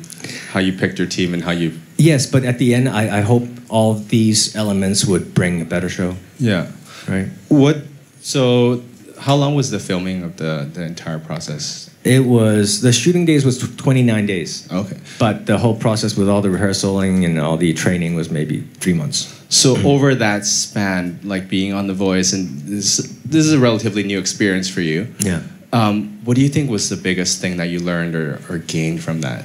[0.52, 1.72] how you picked your team and how you.
[1.96, 5.88] Yes, but at the end, I, I hope all these elements would bring a better
[5.88, 6.14] show.
[6.38, 6.70] Yeah.
[7.08, 7.28] Right.
[7.48, 7.78] What
[8.20, 8.82] so
[9.22, 11.88] how long was the filming of the, the entire process?
[12.02, 14.70] It was the shooting days was 29 days.
[14.72, 14.98] Okay.
[15.20, 18.94] But the whole process with all the rehearsaling and all the training was maybe three
[18.94, 19.40] months.
[19.48, 24.02] So over that span, like being on The Voice, and this this is a relatively
[24.02, 25.14] new experience for you.
[25.20, 25.42] Yeah.
[25.72, 29.02] Um, what do you think was the biggest thing that you learned or, or gained
[29.02, 29.44] from that?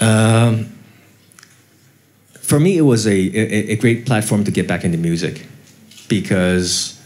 [0.00, 0.76] Um,
[2.40, 5.46] for me, it was a, a, a great platform to get back into music
[6.08, 6.99] because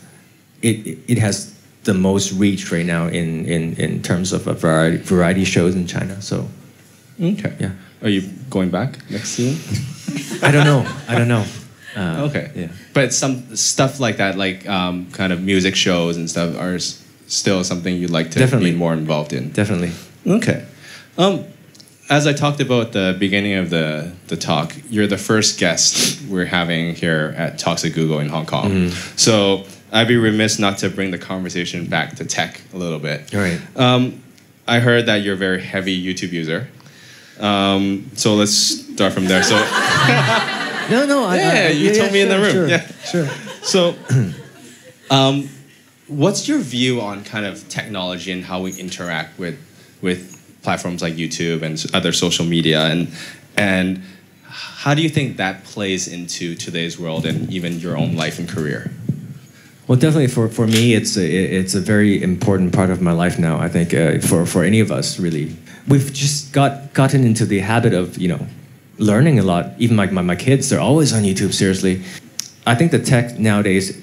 [0.65, 1.53] it, it has
[1.85, 5.87] the most reach right now in, in, in terms of a variety, variety shows in
[5.87, 6.21] China.
[6.23, 6.49] So,
[7.21, 7.55] okay.
[7.61, 7.73] Yeah.
[8.03, 9.59] Are you going back next season?
[10.43, 10.87] I don't know.
[11.09, 11.45] I don't know.
[11.97, 12.51] Uh, okay.
[12.57, 12.67] Yeah.
[12.93, 17.01] But some stuff like that, like um, kind of music shows and stuff, are s-
[17.29, 18.73] still something you'd like to Definitely.
[18.73, 19.51] be more involved in.
[19.53, 19.93] Definitely.
[20.27, 20.65] Okay.
[21.17, 21.45] Um,
[22.11, 26.21] as I talked about at the beginning of the, the talk, you're the first guest
[26.29, 28.91] we're having here at Talks at Google in Hong Kong.
[29.15, 33.33] So I'd be remiss not to bring the conversation back to tech a little bit.
[33.35, 33.61] All right.
[33.77, 34.23] Um,
[34.67, 36.69] I heard that you're a very heavy YouTube user.
[37.39, 39.43] Um, so let's start from there.
[39.45, 39.55] So,
[40.91, 41.25] No, no.
[41.25, 42.51] I, Yeah, I, you told me in the room.
[42.53, 42.87] Sure, Yeah.
[43.05, 43.29] sure.
[43.63, 43.95] so
[45.11, 45.49] um,
[46.09, 49.59] what's your view on kind of technology and how we interact with
[50.03, 53.09] with platforms like YouTube and other social media and
[53.57, 54.03] and
[54.47, 58.49] how do you think that plays into today's world and even your own life and
[58.49, 58.91] career?
[59.87, 63.39] Well, definitely for, for me, it's a, it's a very important part of my life
[63.39, 63.59] now.
[63.59, 65.55] I think uh, for, for any of us, really,
[65.87, 68.47] we've just got gotten into the habit of you know
[68.99, 69.73] learning a lot.
[69.79, 71.53] Even like my, my kids, they're always on YouTube.
[71.53, 72.03] Seriously,
[72.67, 74.01] I think the tech nowadays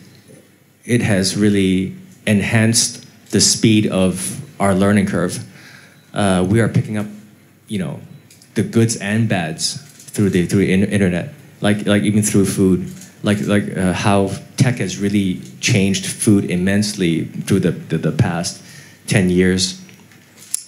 [0.86, 1.96] it has really
[2.28, 5.44] enhanced the speed of our learning curve.
[6.14, 7.08] Uh, we are picking up,
[7.68, 8.00] you know,
[8.54, 12.88] the goods and bads through the through the in- internet, like like even through food.
[13.24, 18.62] Like like uh, how tech has really changed food immensely through the, the, the past
[19.08, 19.82] 10 years.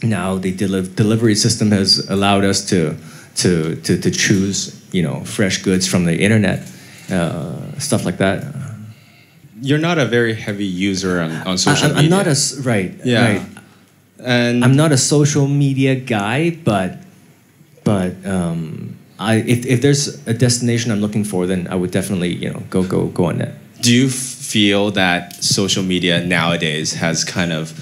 [0.02, 2.98] Now the deli- delivery system has allowed us to,
[3.38, 6.68] to, to, to choose, you know, fresh goods from the internet,
[7.10, 8.44] uh, stuff like that.
[9.62, 12.04] You're not a very heavy user on, on social I, media.
[12.04, 12.94] I'm not a right.
[13.06, 13.28] Yeah.
[13.28, 13.48] Right.
[14.20, 16.98] and I'm not a social media guy, but
[17.86, 18.93] but um,
[19.24, 22.64] I if, if there's a destination I'm looking for, then I would definitely you know
[22.70, 23.54] go go go on that.
[23.82, 27.74] Do you feel that social media nowadays has kind of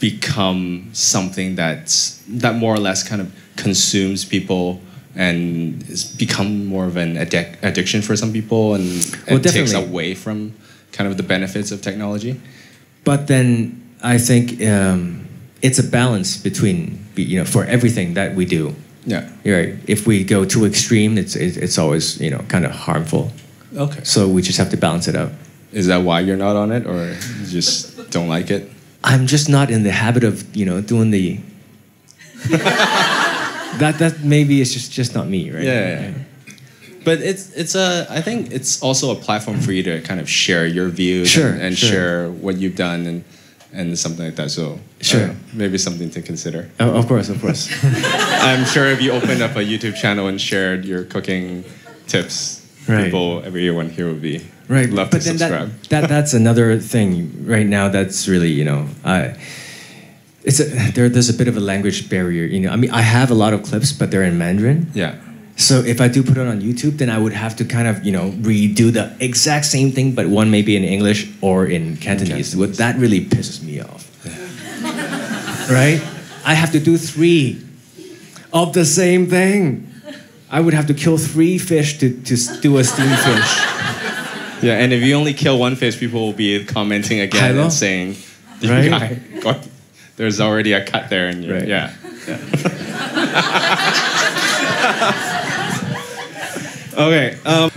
[0.00, 4.80] become something that's that more or less kind of consumes people
[5.16, 8.84] and has become more of an addic- addiction for some people and,
[9.30, 10.54] Well, takes away from
[10.92, 12.40] kind of the benefits of technology?
[13.04, 15.26] But then I think um,
[15.62, 18.74] it's a balance between you know for everything that we do.
[19.06, 19.28] Yeah.
[19.44, 19.74] You're right.
[19.86, 23.30] If we go too extreme, it's it, it's always you know kind of harmful.
[23.76, 24.00] Okay.
[24.04, 25.32] So we just have to balance it out.
[25.72, 27.08] Is that why you're not on it or
[27.40, 28.70] you just don't like it?
[29.02, 31.40] I'm just not in the habit of you know doing the.
[32.48, 35.62] that that maybe it's just just not me, right?
[35.62, 36.54] Yeah, yeah, yeah.
[37.04, 40.28] But it's it's a I think it's also a platform for you to kind of
[40.28, 41.90] share your views Sure, and, and sure.
[41.90, 43.24] share what you've done and
[43.74, 44.50] and something like that.
[44.50, 45.26] So uh, Sure.
[45.28, 46.70] don't maybe something to consider.
[46.80, 47.68] Oh, of course, of course.
[47.82, 51.64] I'm sure if you opened up a YouTube channel and shared your cooking
[52.06, 53.04] tips, Right.
[53.06, 55.70] people everyone here would be right love but to then subscribe.
[55.88, 59.34] That, that that's another thing right now that's really you know i
[60.44, 63.00] it's a, there, there's a bit of a language barrier you know i mean i
[63.00, 65.14] have a lot of clips but they're in mandarin yeah.
[65.56, 68.04] So if i do put it on youtube then i would have to kind of
[68.04, 72.56] you know redo the exact same thing but one maybe in english or in cantonese.
[72.56, 74.02] Well, that really pisses me off
[75.70, 76.00] right
[76.44, 77.60] i have to do three
[78.52, 79.86] of the same thing
[80.50, 83.52] i would have to kill three fish to, to do a steamed fish
[84.62, 87.64] Yeah, and if you only kill one fish, people will be commenting again Hello?
[87.64, 88.16] and saying,
[88.62, 88.90] "You Right?
[89.42, 89.60] guy
[90.16, 91.68] there's already a cut there," and Right.
[91.68, 91.92] yeah.
[96.96, 97.38] okay.
[97.44, 97.70] Um,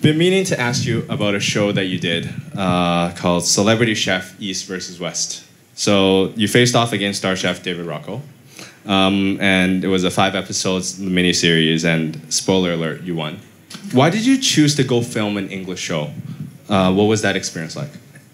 [0.00, 4.34] been meaning to ask you about a show that you did uh, called Celebrity Chef
[4.40, 5.44] East versus West.
[5.74, 8.20] So you faced off against star chef David Rocco,
[8.84, 11.84] um, and it was a five episodes miniseries.
[11.84, 13.38] And spoiler alert, you won.
[13.92, 16.10] Why did you choose to go film an English show?
[16.68, 17.90] Uh, what was that experience like?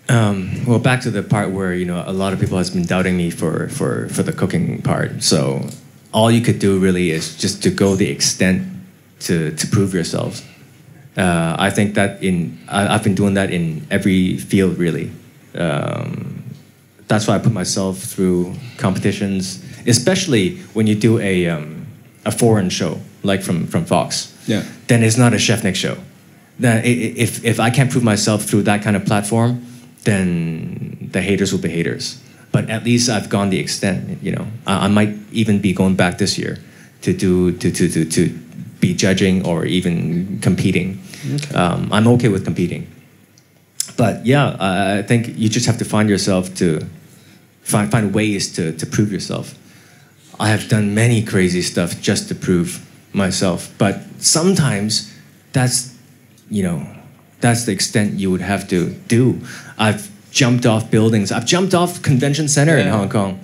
[0.08, 2.84] Um, well, back to the part where you know a lot of people has been
[2.84, 5.22] doubting me for for for the cooking part.
[5.22, 5.68] So
[6.12, 8.77] all you could do really is just to go the extent
[9.20, 10.44] to to prove yourselves.
[11.16, 15.10] Uh, I think that in I, I've been doing that in every field really.
[15.54, 16.44] Um,
[17.08, 21.86] that's why I put myself through competitions, especially when you do a um,
[22.24, 24.34] a foreign show like from from Fox.
[24.46, 24.62] Yeah.
[24.86, 25.96] Then it's not a Chef Nick show.
[26.58, 29.64] Then if if I can't prove myself through that kind of platform,
[30.04, 32.20] then the haters will be haters.
[32.50, 34.22] But at least I've gone the extent.
[34.22, 36.58] You know, I, I might even be going back this year
[37.02, 38.38] to do to to to to
[38.80, 41.00] be judging or even competing.
[41.54, 42.86] Um, I'm okay with competing.
[43.96, 46.80] But yeah, I think you just have to find yourself to
[47.62, 49.54] find find ways to to prove yourself.
[50.40, 55.12] I have done many crazy stuff just to prove myself, but sometimes
[55.52, 55.96] that's
[56.48, 56.86] you know
[57.40, 59.40] that's the extent you would have to do.
[59.78, 61.32] I've jumped off buildings.
[61.32, 63.40] I've jumped off convention center in Hong Kong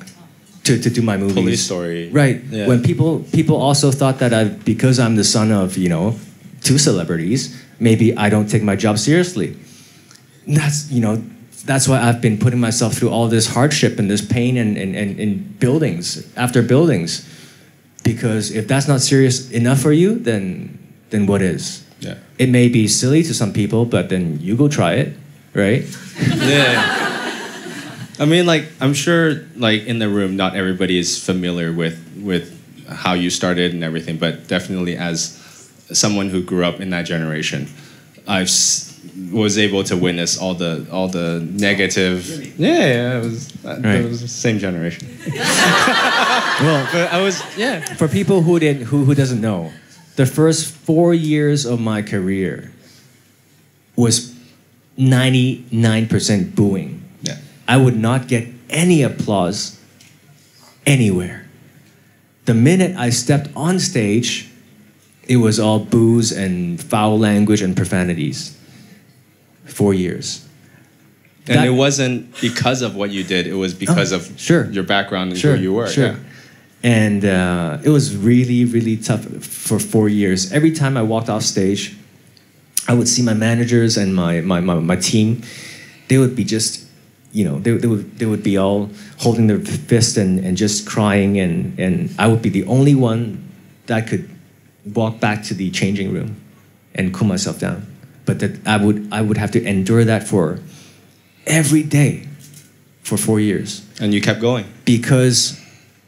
[0.64, 1.34] to, to do my movies.
[1.34, 2.08] Police story.
[2.10, 2.42] Right.
[2.44, 2.66] Yeah.
[2.66, 6.16] When people people also thought that I because I'm the son of, you know,
[6.62, 9.56] two celebrities, maybe I don't take my job seriously.
[10.46, 11.22] That's you know,
[11.64, 14.94] that's why I've been putting myself through all this hardship and this pain and in,
[14.94, 17.30] in, in buildings after buildings.
[18.02, 20.78] Because if that's not serious enough for you, then
[21.10, 21.84] then what is?
[22.00, 22.16] Yeah.
[22.38, 25.16] It may be silly to some people, but then you go try it,
[25.54, 25.84] right?
[26.18, 27.10] yeah.
[28.18, 32.50] I mean, like, I'm sure, like, in the room, not everybody is familiar with with
[32.88, 35.18] how you started and everything, but definitely as
[35.92, 37.66] someone who grew up in that generation,
[38.28, 38.40] I
[39.32, 42.28] was able to witness all the all the negative.
[42.58, 44.00] Yeah, yeah, it was uh, that, Right.
[44.04, 45.08] it was the same generation.
[46.60, 49.72] Well, But I was, yeah, for people who didn't who, who doesn't know,
[50.14, 52.70] the first four years of my career
[53.96, 54.32] was
[54.96, 57.02] 99% booing.
[57.66, 59.78] I would not get any applause
[60.86, 61.46] anywhere.
[62.44, 64.50] The minute I stepped on stage,
[65.26, 68.56] it was all booze and foul language and profanities.
[69.64, 70.46] Four years.
[71.46, 74.70] and That- it wasn't because of what you did; it was because of sure.
[74.70, 75.88] your background and sure, who you were.
[75.88, 76.06] Sure.
[76.12, 76.16] Yeah.
[76.82, 80.52] And uh, it was really, really tough for four years.
[80.52, 81.96] Every time I walked off stage,
[82.86, 85.42] I would see my managers and my, my, my, my team,
[86.08, 86.83] they would be just,
[87.34, 90.86] you know, they, they, would, they would be all holding their fist and, and just
[90.86, 93.46] crying, and, and I would be the only one
[93.86, 94.30] that could
[94.94, 96.40] walk back to the changing room
[96.94, 97.86] and cool myself down.
[98.24, 100.60] But that I would, I would have to endure that for
[101.44, 102.28] every day
[103.02, 103.84] for four years.
[104.00, 104.64] And you kept going?
[104.84, 105.60] Because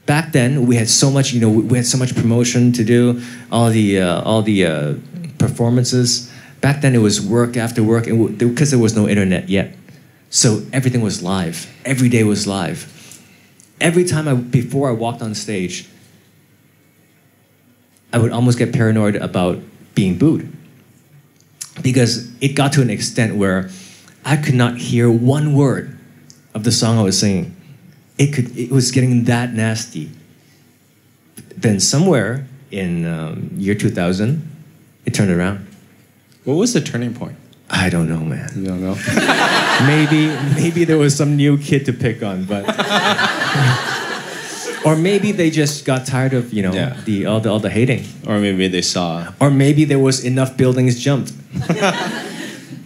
[0.07, 3.21] back then we had so much, you know, we had so much promotion to do,
[3.51, 4.95] all the, uh, all the uh,
[5.39, 9.77] performances back then it was work after work and because there was no internet yet
[10.31, 11.73] so everything was live.
[11.85, 12.93] Every day was live.
[13.81, 15.89] Every time i before i walked on stage
[18.13, 19.59] i would almost get paranoid about
[19.95, 20.53] being booed.
[21.83, 23.71] Because it got to an extent where
[24.25, 25.99] i could not hear one word
[26.55, 27.55] of the song i was singing.
[28.19, 30.11] It could it was getting that nasty.
[31.57, 34.43] Then somewhere in um, year 2000
[35.05, 35.67] it turned around.
[36.45, 37.37] What was the turning point?
[37.69, 38.51] I don't know, man.
[38.55, 38.95] You don't know?
[39.87, 42.65] maybe maybe there was some new kid to pick on, but
[44.87, 46.97] or maybe they just got tired of you know yeah.
[47.05, 48.05] the all the all the hating.
[48.27, 49.33] Or maybe they saw.
[49.41, 51.33] Or maybe there was enough buildings jumped.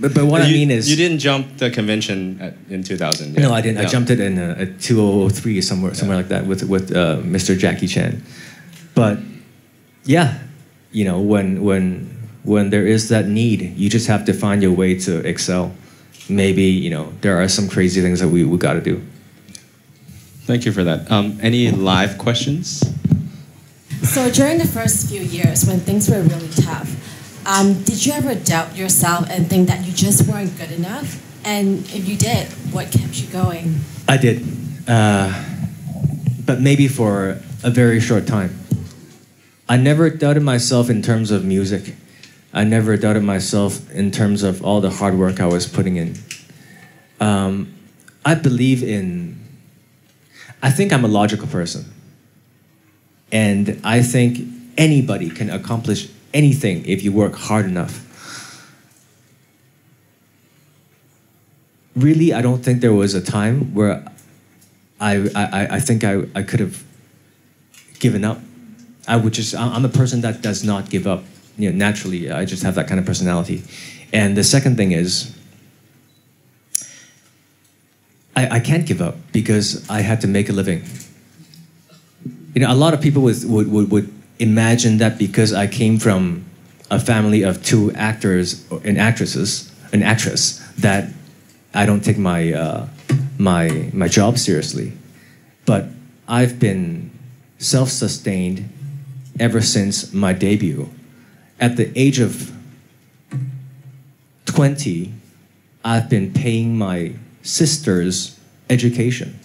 [0.00, 3.34] but, but what you, I mean is you didn't jump the convention at, in 2000.
[3.34, 3.42] Yeah.
[3.42, 3.76] No, I didn't.
[3.76, 3.82] No.
[3.82, 6.22] I jumped it in a, a 2003 somewhere somewhere yeah.
[6.22, 7.56] like that with with uh, Mr.
[7.56, 8.22] Jackie Chan.
[8.94, 9.18] But
[10.04, 10.38] yeah,
[10.90, 14.72] you know when when when there is that need, you just have to find your
[14.72, 15.72] way to excel.
[16.28, 19.02] Maybe, you know, there are some crazy things that we, we got to do.
[20.44, 21.10] Thank you for that.
[21.10, 22.82] Um, any live questions?
[24.02, 26.88] So during the first few years when things were really tough,
[27.46, 31.22] um, did you ever doubt yourself and think that you just weren't good enough?
[31.44, 33.80] And if you did, what kept you going?
[34.08, 34.46] I did,
[34.86, 35.32] uh,
[36.44, 38.58] but maybe for a very short time.
[39.68, 41.94] I never doubted myself in terms of music.
[42.52, 46.16] I never doubted myself in terms of all the hard work I was putting in.
[47.20, 47.74] Um,
[48.24, 49.38] I believe in,
[50.62, 51.84] I think I'm a logical person.
[53.30, 58.06] And I think anybody can accomplish anything if you work hard enough.
[61.94, 64.04] Really, I don't think there was a time where
[65.00, 66.82] I, I, I think I, I could have
[68.00, 68.40] given up.
[69.06, 71.24] I would just, I'm a person that does not give up
[71.56, 73.62] you know, naturally, I just have that kind of personality.
[74.12, 75.36] And the second thing is,
[78.36, 80.84] I, I can't give up because I had to make a living.
[82.54, 86.46] You know, a lot of people would, would, would, imagine that because I came from
[86.90, 91.12] a family of two actors and actresses, an actress, that
[91.74, 92.88] I don't take my, uh,
[93.38, 94.94] my, my job seriously.
[95.66, 95.88] But
[96.26, 97.10] I've been
[97.58, 98.68] self sustained
[99.38, 100.88] ever since my debut
[101.60, 102.52] at the age of
[104.46, 105.12] 20,
[105.84, 108.38] I've been paying my sister's
[108.68, 109.38] education.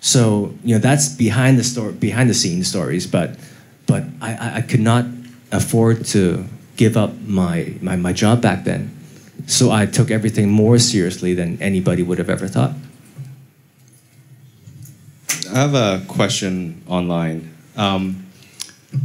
[0.00, 3.06] So you know that's behind the story, behind the scenes stories.
[3.06, 3.36] But
[3.86, 5.04] but I, I could not
[5.52, 6.44] afford to
[6.76, 8.94] give up my, my, my job back then.
[9.46, 12.72] So I took everything more seriously than anybody would have ever thought.
[15.52, 17.54] I have a question online.
[17.76, 18.26] Um,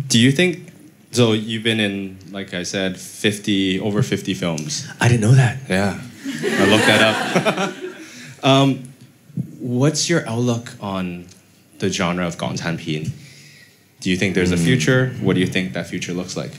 [0.07, 0.70] do you think
[1.11, 4.87] so you've been in, like I said, 50 over 50 films.
[4.99, 5.59] I didn't know that.
[5.69, 8.43] Yeah, I looked that up.
[8.43, 8.93] um,
[9.59, 11.25] what's your outlook on
[11.79, 13.11] the genre of Pin?
[13.99, 14.63] Do you think there's a hmm.
[14.63, 15.09] future?
[15.21, 16.51] What do you think that future looks like?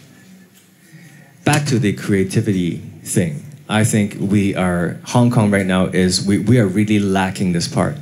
[1.45, 3.45] Back to the creativity thing.
[3.69, 7.67] I think we are Hong Kong right now is we, we are really lacking this
[7.67, 7.97] part.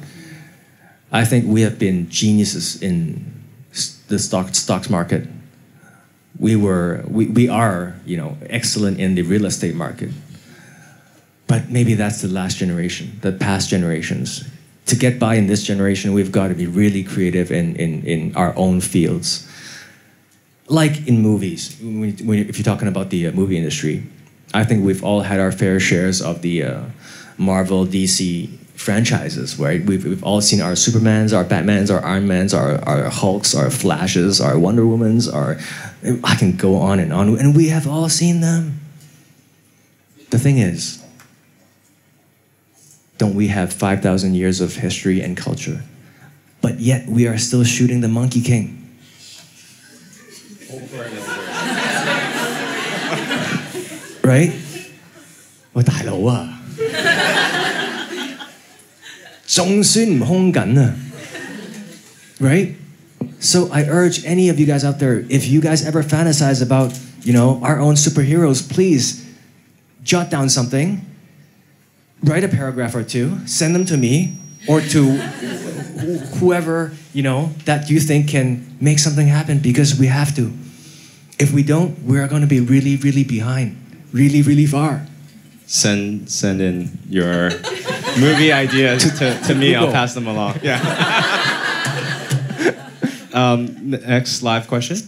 [1.13, 3.45] I think we have been geniuses in
[4.09, 5.29] the stock stocks market
[6.41, 10.11] we were we, we are you know excellent in the real estate market.
[11.47, 14.49] But maybe that's the last generation the past generations.
[14.87, 18.35] To get by in this generation we've got to be really creative in, in, in
[18.35, 19.47] our own fields.
[20.67, 24.07] Like in movies when, when, if you're talking about the uh, movie industry
[24.55, 26.83] i think we've all had our fair shares of the uh,
[27.39, 28.49] marvel dc
[28.80, 29.84] franchises, right?
[29.86, 33.70] We've, we've all seen our Supermans, our Batmans, our Iron Mans, our, our Hulks, our
[33.70, 35.58] Flashes, our Wonder Womans, our.
[36.24, 38.80] I can go on and on, and we have all seen them.
[40.30, 41.04] The thing is,
[43.18, 45.82] don't we have 5,000 years of history and culture?
[46.62, 48.82] But yet we are still shooting the Monkey King.
[54.24, 54.52] right?
[55.74, 56.59] 喂，大佬啊！
[59.50, 60.96] 仲算唔凶紧啊！
[62.40, 62.76] Right?
[63.40, 66.94] So I urge any of you guys out there, if you guys ever fantasize about,
[67.24, 69.24] you know, our own superheroes, please
[70.04, 71.02] jot down something,
[72.24, 74.38] write a paragraph or two, send them to me
[74.68, 75.12] or to
[76.40, 80.52] whoever you know that you think can make something happen because we have to.
[81.40, 83.76] If we don't, we are going to be really, really behind,
[84.12, 85.06] really, really far.
[85.68, 87.52] Send send in your
[88.19, 89.75] movie ideas to, to me.
[89.75, 90.61] I'll pass them along.
[90.63, 90.81] Yeah.
[93.33, 94.99] um, next live question.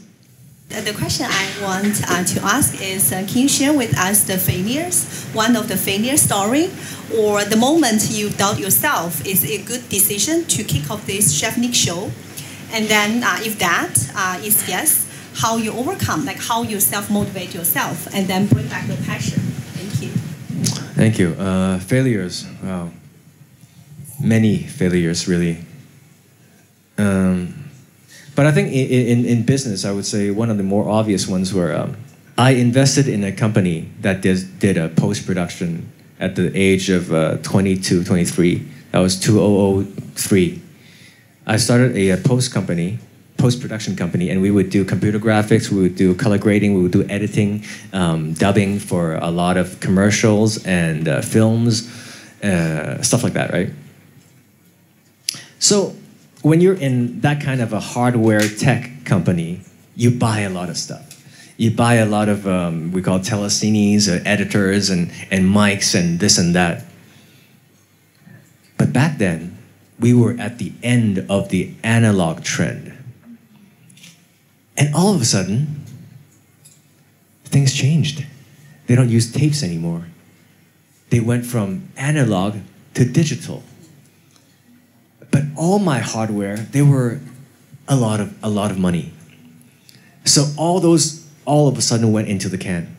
[0.69, 4.39] The question I want uh, to ask is, uh, can you share with us the
[4.39, 6.71] failures, one of the failure story,
[7.15, 11.59] or the moment you doubt yourself is a good decision to kick off this Chef
[11.59, 12.11] Nick show?
[12.73, 17.55] And then uh, if that uh, is yes, how you overcome, like how you self-motivate
[17.55, 19.42] yourself and then bring back the passion.
[21.03, 21.31] Thank you.
[21.33, 22.89] Uh, failures, wow.
[24.23, 25.59] Many failures, really.
[26.97, 27.69] Um,
[28.37, 31.27] but I think in, in, in, business, I would say one of the more obvious
[31.27, 31.97] ones were um,
[32.39, 35.91] I invested in a company that did, did a post production
[36.21, 38.65] at the age of uh, 22, 23.
[38.93, 40.63] That was 2003.
[41.49, 43.01] I started a, a post company,
[43.43, 46.83] post production company, and we would do computer graphics, we would do color grading, we
[46.85, 51.73] would do editing, um, dubbing for a lot of commercials and uh, films,
[52.45, 53.71] uh, stuff like that, right?
[55.59, 55.97] So
[56.43, 59.61] when you're in that kind of a hardware tech company,
[59.97, 61.09] you buy a lot of stuff.
[61.57, 66.19] You buy a lot of um, we call telecines, or editors, and and mics, and
[66.19, 66.85] this and that.
[68.79, 69.59] But back then,
[70.01, 72.92] we were at the end of the analog trend,
[74.77, 75.85] and all of a sudden,
[77.45, 78.25] things changed.
[78.87, 80.07] They don't use tapes anymore.
[81.11, 82.57] They went from analog
[82.95, 83.63] to digital
[85.33, 87.19] but all my hardware, they were
[87.89, 89.13] a lot of a lot of money.
[90.25, 92.97] So all those all of a sudden went into the can.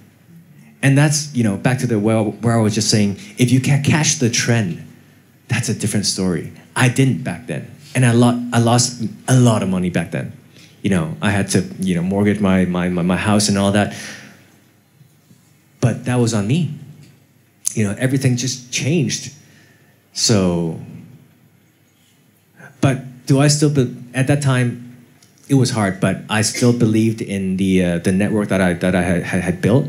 [0.82, 3.62] And that's, you know, back to the well where I was just saying, if you
[3.62, 4.86] can catch the trend,
[5.48, 6.52] that's a different story.
[6.76, 7.72] I didn't back then.
[7.96, 10.34] And I, lo- I lost a lot of money back then.
[10.84, 13.72] You know, I had to, you know, mortgage my, my, my, my house and all
[13.72, 13.96] that.
[15.82, 16.76] But that was on me.
[17.74, 19.34] You know, everything just changed.
[20.14, 20.80] So
[22.84, 24.98] but do I still, be, at that time,
[25.48, 28.94] it was hard, but I still believed in the, uh, the network that I, that
[28.94, 29.88] I had, had built,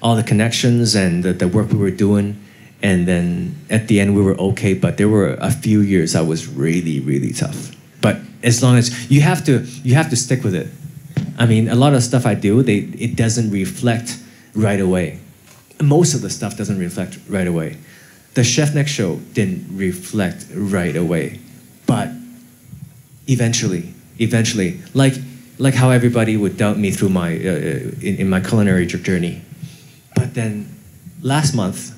[0.00, 2.42] all the connections and the, the work we were doing.
[2.82, 6.24] And then at the end, we were okay, but there were a few years that
[6.24, 7.76] was really, really tough.
[8.42, 10.68] As long as you have to, you have to stick with it.
[11.38, 14.18] I mean, a lot of stuff I do, they, it doesn't reflect
[14.54, 15.18] right away.
[15.80, 17.78] Most of the stuff doesn't reflect right away.
[18.34, 21.40] The Chef Nick's show didn't reflect right away,
[21.86, 22.10] but
[23.26, 25.14] eventually, eventually, like
[25.58, 27.56] like how everybody would doubt me through my uh, uh
[28.00, 29.42] in, in my culinary journey.
[30.14, 30.68] But then,
[31.22, 31.92] last month,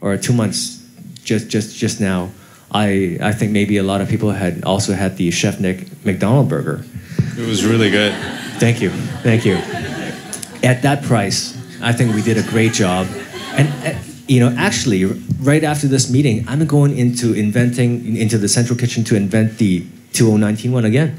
[0.00, 0.86] or two months,
[1.24, 2.30] just just just now,
[2.72, 6.48] I I think maybe a lot of people had also had the Chef Nick McDonald
[6.48, 6.84] burger.
[7.36, 8.12] It was really good.
[8.58, 8.90] Thank you,
[9.22, 9.56] thank you.
[10.62, 13.06] At that price, I think we did a great job,
[13.56, 13.68] and.
[13.86, 13.98] Uh,
[14.30, 15.06] you know, actually,
[15.40, 19.80] right after this meeting, I'm going into inventing into the central kitchen to invent the
[20.12, 21.18] 2019 one again.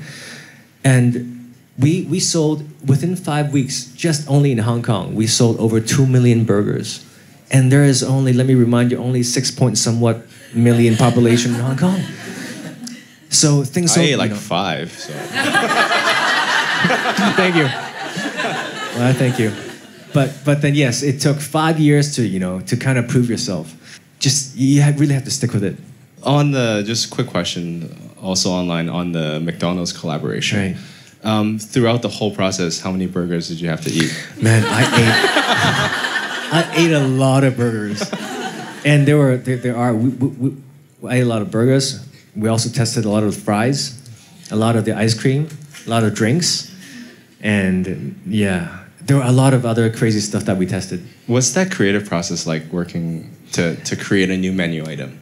[0.85, 5.81] And we, we sold, within five weeks, just only in Hong Kong, we sold over
[5.81, 7.05] 2 million burgers.
[7.51, 11.59] And there is only, let me remind you, only 6 point somewhat million population in
[11.61, 12.01] Hong Kong.
[13.29, 14.91] So things I ate like you know, five.
[14.91, 15.13] So.
[17.35, 17.63] thank you.
[18.97, 19.53] Well, thank you.
[20.13, 23.29] But but then yes, it took five years to you know to kind of prove
[23.29, 23.73] yourself.
[24.19, 25.77] Just you really have to stick with it.
[26.23, 30.59] On the just quick question, also online on the McDonald's collaboration.
[30.59, 30.77] Right.
[31.23, 34.11] Um, throughout the whole process, how many burgers did you have to eat?
[34.41, 36.07] Man, I ate.
[36.53, 38.01] I ate a lot of burgers,
[38.85, 39.93] and there were there, there are.
[39.93, 40.57] We, we, we,
[41.07, 42.05] I ate a lot of burgers.
[42.35, 43.97] We also tested a lot of fries,
[44.51, 45.49] a lot of the ice cream,
[45.85, 46.73] a lot of drinks,
[47.41, 51.05] and yeah, there were a lot of other crazy stuff that we tested.
[51.27, 55.21] What's that creative process like working to to create a new menu item?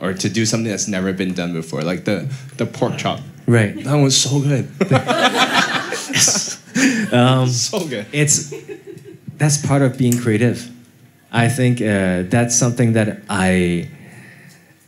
[0.00, 3.20] or to do something that's never been done before, like the the pork chop.
[3.46, 3.84] Right.
[3.84, 4.68] That was so good.
[7.12, 8.06] um, so good.
[8.12, 8.54] It's
[9.36, 10.70] that's part of being creative.
[11.32, 13.88] I think uh, that's something that I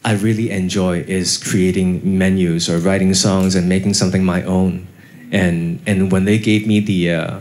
[0.05, 4.89] I really enjoy is creating menus or writing songs and making something my own.
[5.31, 7.41] And and when they gave me the uh,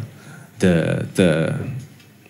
[0.59, 1.57] the the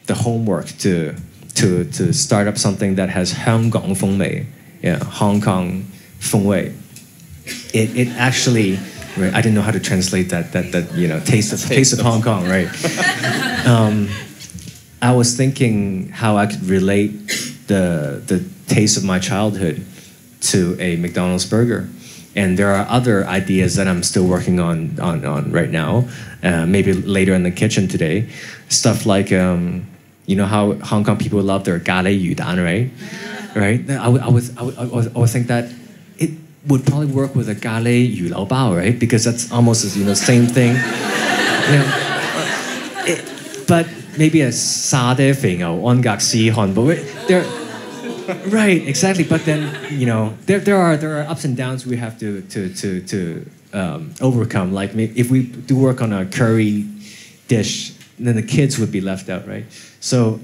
[0.07, 1.15] the homework to
[1.55, 4.47] to to start up something that has Hong Kong feng mei,
[4.81, 5.83] yeah, Hong Kong
[6.19, 6.73] feng wei,
[7.73, 8.79] it it actually.
[9.17, 10.53] I didn't know how to translate that.
[10.53, 12.69] That that you know, taste of, taste, taste of Hong Kong, right?
[13.67, 14.07] um,
[15.01, 17.11] I was thinking how I could relate
[17.67, 19.83] the the taste of my childhood
[20.41, 21.89] to a McDonald's burger.
[22.33, 26.07] And there are other ideas that I'm still working on on, on right now.
[26.43, 28.29] Uh, maybe later in the kitchen today,
[28.69, 29.85] stuff like um,
[30.25, 32.89] you know how Hong Kong people love their gale yu dan, right?
[33.53, 33.89] Right.
[33.89, 35.73] I, would, I, would, I, would, I think that
[36.17, 36.31] it
[36.67, 38.97] would probably work with a gale yu lao bao, right?
[38.97, 40.69] Because that's almost you know same thing.
[41.67, 41.87] you know,
[43.05, 43.87] it, but
[44.17, 46.97] maybe a sade thing or on gak si hon, but
[47.27, 47.43] there
[48.47, 49.23] right, exactly.
[49.23, 52.41] But then you know there, there are there are ups and downs we have to
[52.41, 54.73] to to to um, overcome.
[54.73, 56.85] Like if we do work on a curry
[57.47, 59.65] dish, then the kids would be left out, right?
[59.99, 60.39] So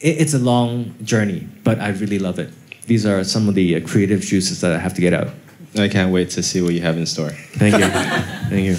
[0.00, 2.50] it, it's a long journey, but I really love it.
[2.86, 5.28] These are some of the uh, creative juices that I have to get out.
[5.76, 7.30] I can't wait to see what you have in store.
[7.30, 7.88] Thank you.
[8.48, 8.76] thank you.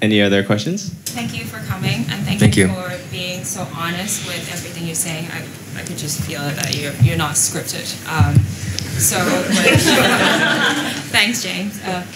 [0.00, 0.94] Any other questions?
[1.10, 4.86] Thank you for coming, and thank, thank you, you for being so honest with everything
[4.86, 5.26] you're saying.
[5.32, 5.42] I,
[5.80, 7.90] I could just feel it that you're, you're not scripted.
[8.06, 8.38] Um,
[8.94, 9.18] so,
[11.10, 11.82] thanks, James.
[11.82, 12.06] Uh,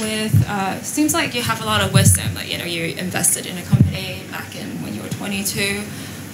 [0.00, 2.34] with uh, seems like you have a lot of wisdom.
[2.34, 5.82] Like you know, you invested in a company back in when you were 22,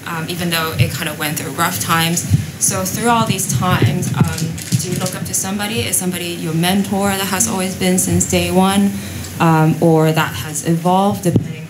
[0.07, 2.21] um, even though it kind of went through rough times.
[2.65, 5.81] So through all these times, um, do you look up to somebody?
[5.81, 8.91] Is somebody your mentor that has always been since day one,
[9.41, 11.64] um, or that has evolved depending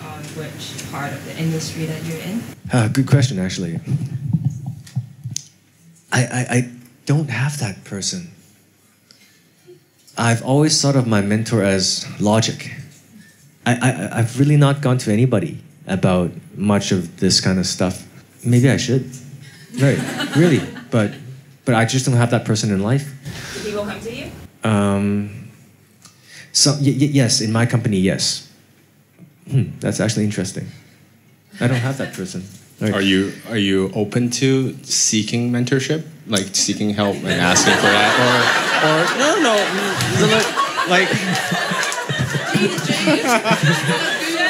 [0.95, 2.41] part of the industry that you're in?
[2.71, 3.79] Uh, good question, actually.
[6.11, 6.69] I, I, I
[7.05, 8.31] don't have that person.
[10.17, 12.71] I've always thought of my mentor as logic.
[13.65, 18.07] I, I, I've really not gone to anybody about much of this kind of stuff.
[18.45, 19.11] Maybe I should.
[19.77, 19.99] Right,
[20.37, 20.61] really.
[20.91, 21.11] But,
[21.65, 23.05] but I just don't have that person in life.
[23.55, 24.31] Do people come to you?
[24.63, 25.49] Um,
[26.53, 28.49] so, y- y- yes, in my company, yes.
[29.51, 30.67] Hmm, that's actually interesting.
[31.59, 32.43] I don't have that person.
[32.81, 32.93] Right.
[32.93, 38.19] Are you are you open to seeking mentorship, like seeking help and asking for that,
[38.19, 38.41] or
[38.83, 39.55] or no no
[40.89, 41.09] like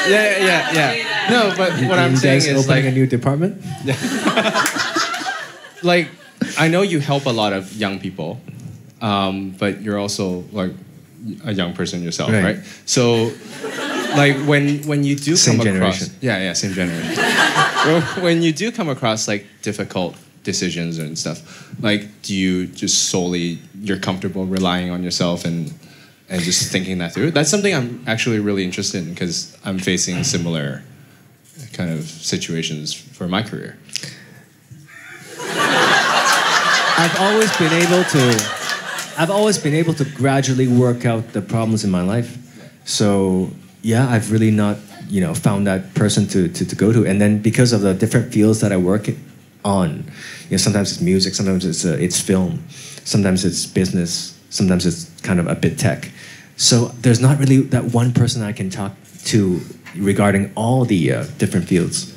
[0.10, 3.62] yeah yeah yeah no, but what I'm saying is like a new department.
[5.84, 6.10] like
[6.58, 8.42] I know you help a lot of young people,
[9.02, 10.72] um, but you're also like
[11.44, 12.44] a young person yourself, right?
[12.44, 12.60] right?
[12.86, 13.32] So
[14.18, 16.08] like when when you do same come generation.
[16.08, 17.16] across yeah yeah same generation.
[18.24, 23.60] When you do come across like difficult decisions and stuff like do you just solely
[23.80, 25.72] you're comfortable relying on yourself and
[26.30, 27.32] and just thinking that through?
[27.32, 30.82] That's something i'm actually really interested in because i'm facing similar
[31.74, 33.78] kind of situations for my career.
[36.98, 38.22] I've always been able to
[39.18, 42.38] i've always been able to gradually work out the problems in my life.
[42.86, 43.52] So
[43.86, 44.78] yeah, I've really not
[45.08, 47.94] you know found that person to, to, to go to, and then because of the
[47.94, 49.10] different fields that I work
[49.64, 49.90] on,
[50.46, 52.64] you know, sometimes it's music, sometimes it's uh, it's film,
[53.04, 56.12] sometimes it's business, sometimes it's kind of a bit tech.
[56.58, 58.94] So there's not really that one person I can talk
[59.26, 59.62] to
[59.96, 62.12] regarding all the uh, different fields.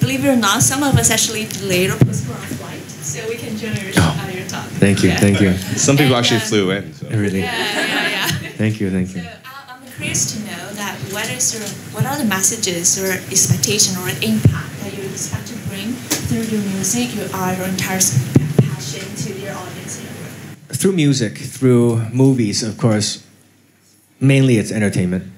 [0.00, 3.56] Believe it or not, some of us actually delayed our postponed flight, so we can
[3.56, 4.66] join your, oh, your talk.
[4.78, 5.16] Thank you, yeah.
[5.16, 5.52] thank you.
[5.78, 6.92] Some people and, actually uh, flew in.
[6.92, 7.08] So.
[7.08, 7.40] Really?
[7.40, 8.50] Yeah, yeah, yeah.
[8.60, 9.22] Thank you, thank you.
[9.22, 9.30] So,
[9.68, 10.65] I'm curious to know that
[11.12, 15.54] what is of, what are the messages or expectation or impact that you expect to
[15.68, 15.92] bring
[16.28, 18.00] through your music, your art, your entire
[18.60, 20.00] passion to your audience?
[20.68, 23.24] Through music, through movies, of course.
[24.20, 25.30] Mainly, it's entertainment,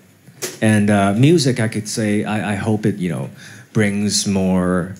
[0.62, 1.58] and uh, music.
[1.58, 3.28] I could say I, I, hope it you know
[3.72, 4.94] brings more.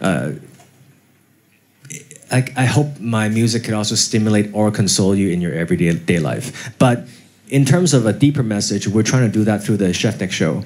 [0.00, 0.32] Uh,
[2.30, 6.18] I, I hope my music could also stimulate or console you in your everyday day
[6.18, 7.06] life, but
[7.48, 10.32] in terms of a deeper message, we're trying to do that through the Chef Nick
[10.32, 10.64] show.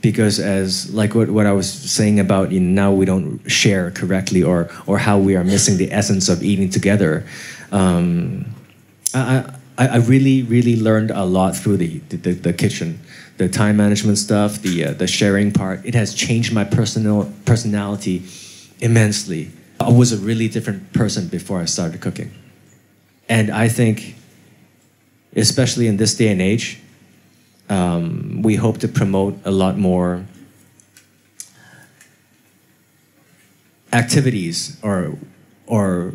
[0.00, 3.90] Because as like what, what I was saying about you know, now we don't share
[3.90, 7.26] correctly or or how we are missing the essence of eating together.
[7.72, 8.54] Um,
[9.14, 13.00] I, I, I really really learned a lot through the the, the kitchen,
[13.38, 15.86] the time management stuff, the uh, the sharing part.
[15.86, 18.24] It has changed my personal personality
[18.80, 19.52] immensely.
[19.80, 22.30] I was a really different person before I started cooking,
[23.26, 24.16] and I think
[25.36, 26.80] especially in this day and age,
[27.68, 30.24] um, we hope to promote a lot more
[33.92, 35.16] activities or
[35.66, 36.14] or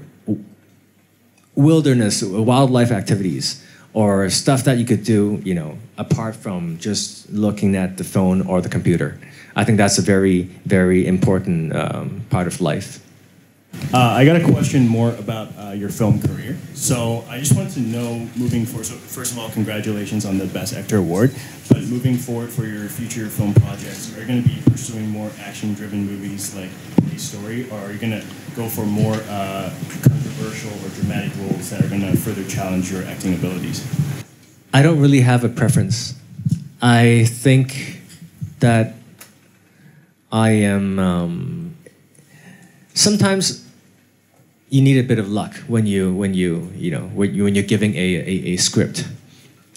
[1.55, 7.75] wilderness wildlife activities or stuff that you could do you know apart from just looking
[7.75, 9.19] at the phone or the computer.
[9.55, 12.99] I think that's a very very important um, part of life
[13.91, 16.57] Uh, I got a question more about uh, your film career.
[16.75, 18.85] So I just wanted to know, moving forward.
[18.85, 21.33] So first of all, congratulations on the Best Actor award.
[21.69, 25.31] But moving forward for your future film projects, are you going to be pursuing more
[25.39, 30.71] action-driven movies like Police Story, or are you going to go for more uh, controversial
[30.85, 33.83] or dramatic roles that are going to further challenge your acting abilities?
[34.71, 36.13] I don't really have a preference.
[36.79, 38.01] I think
[38.59, 38.93] that
[40.31, 40.99] I am.
[40.99, 41.68] Um,
[42.99, 43.65] sometimes
[44.69, 47.55] you need a bit of luck when you when you you know when, you, when
[47.55, 49.07] you're giving a, a, a script.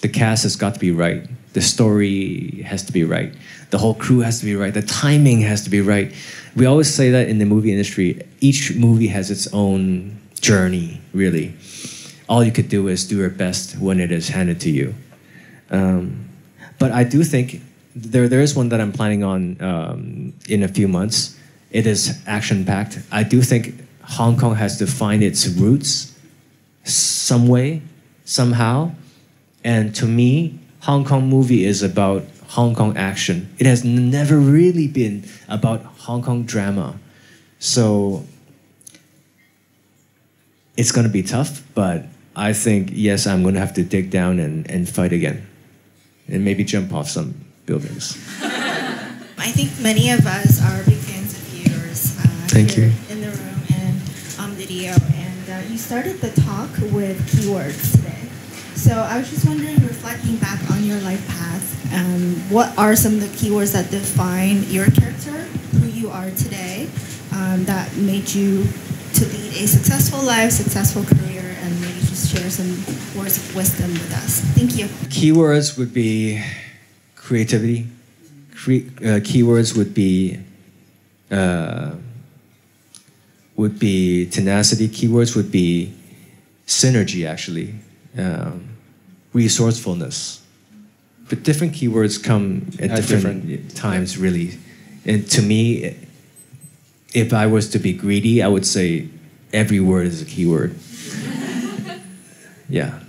[0.01, 1.25] The cast has got to be right.
[1.53, 3.33] The story has to be right.
[3.69, 4.73] The whole crew has to be right.
[4.73, 6.13] The timing has to be right.
[6.57, 10.99] We always say that in the movie industry, each movie has its own journey.
[11.13, 11.55] Really,
[12.27, 14.93] all you could do is do your best when it is handed to you.
[15.71, 16.27] Um,
[16.77, 17.61] but I do think
[17.95, 21.39] there there is one that I'm planning on um, in a few months.
[21.73, 22.99] It is action packed.
[23.11, 26.15] I do think Hong Kong has to find its roots
[26.83, 27.81] some way,
[28.25, 28.91] somehow.
[29.63, 33.53] And to me, Hong Kong movie is about Hong Kong action.
[33.57, 36.99] It has never really been about Hong Kong drama.
[37.57, 38.23] So
[40.77, 42.05] it's going to be tough, but
[42.35, 45.47] I think, yes, I'm going to have to dig down and, and fight again
[46.27, 47.33] and maybe jump off some
[47.65, 48.17] buildings.
[49.37, 50.92] I think many of us are
[52.53, 52.91] Thank you.
[53.09, 53.97] In the room and
[54.39, 58.29] on video, and uh, you started the talk with keywords today.
[58.75, 63.15] So I was just wondering, reflecting back on your life path, um, what are some
[63.15, 65.31] of the keywords that define your character,
[65.79, 66.87] who you are today,
[67.31, 68.67] um, that made you
[69.15, 72.69] to lead a successful life, successful career, and maybe just share some
[73.19, 74.41] words of wisdom with us.
[74.53, 74.85] Thank you.
[75.09, 76.43] Keywords would be
[77.15, 77.87] creativity.
[78.53, 80.37] Cre- uh, keywords would be
[81.31, 81.93] uh,
[83.55, 84.87] would be tenacity.
[84.87, 85.93] Keywords would be
[86.67, 87.75] synergy, actually,
[88.17, 88.69] um,
[89.33, 90.41] resourcefulness.
[91.29, 94.57] But different keywords come at, At different, different- times, really.
[95.05, 95.95] And to me,
[97.13, 99.07] if I was to be greedy, I would say
[99.51, 100.75] every word is a keyword.
[102.69, 102.99] yeah.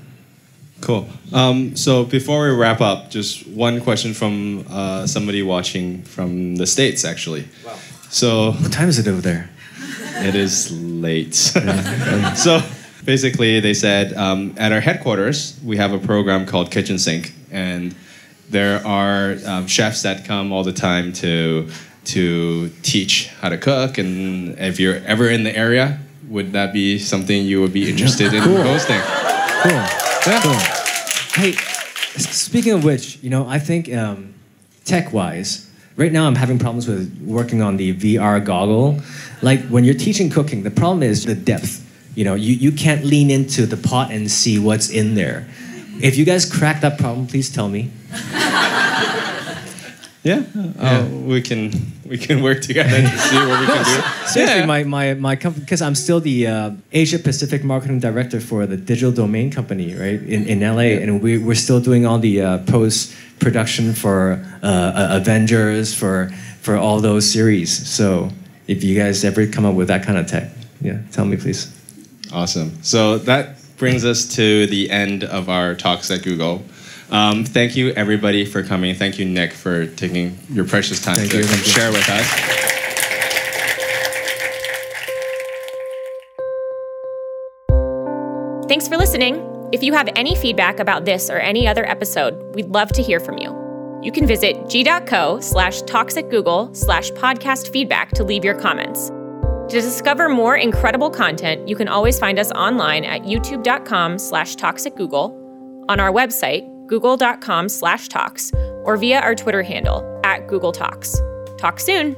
[0.81, 1.09] Cool.
[1.33, 6.67] Um, so before we wrap up, just one question from uh, somebody watching from the
[6.67, 7.49] States, actually.
[7.65, 7.77] Wow.
[8.11, 9.49] So What time is it over there?
[10.17, 11.35] It is late.
[12.37, 12.61] so
[13.05, 17.33] basically, they said um, at our headquarters, we have a program called Kitchen Sink.
[17.51, 17.95] And
[18.51, 21.69] there are um, chefs that come all the time to,
[22.07, 23.99] to teach how to cook.
[23.99, 28.33] And if you're ever in the area, would that be something you would be interested
[28.33, 29.01] in hosting?
[29.63, 29.85] Cool.
[30.41, 30.53] Cool.
[31.35, 31.53] Hey,
[32.17, 34.35] speaking of which, you know, I think um,
[34.85, 39.01] tech-wise, right now I'm having problems with working on the VR goggle.
[39.43, 41.81] Like when you're teaching cooking, the problem is the depth.
[42.15, 45.47] You know, you, you can't lean into the pot and see what's in there.
[46.01, 47.91] If you guys crack that problem, please tell me.
[50.27, 50.43] Yeah,
[50.79, 51.71] Uh, we can
[52.09, 54.01] we can work together to see what we can do.
[54.27, 54.65] Seriously, Yeah.
[54.65, 58.79] my, my, my company, because I'm still the uh, Asia Pacific marketing director for the
[58.79, 60.97] digital domain company, right, in, in LA.
[61.03, 66.31] And we, we're still doing all the uh, post production for uh, uh, Avengers, for,
[66.63, 67.87] for all those series.
[67.87, 68.31] So
[68.67, 70.51] if you guys ever come up with that kind of tech,
[70.81, 71.73] yeah, tell me, please.
[72.33, 72.83] Awesome.
[72.83, 76.63] So that brings us to the end of our talks at Google.
[77.11, 78.95] Um, thank you, everybody, for coming.
[78.95, 81.73] Thank you, Nick, for taking your precious time Thank to you, come thank you.
[81.73, 82.65] share with us.
[88.69, 89.69] Thanks for listening.
[89.73, 93.21] If you have any feedback about this or any other episode, we'd love to hear
[93.21, 93.64] from you.
[94.05, 99.09] You can visit g.co slash talks at Google slash podcast feedback to leave your comments.
[99.09, 104.85] To discover more incredible content, you can always find us online at youtube.com slash talks
[104.85, 105.41] at Google,
[105.89, 108.53] on our website, google.com slash talks,
[108.85, 111.17] or via our Twitter handle at Google Talks.
[111.57, 112.15] Talk soon!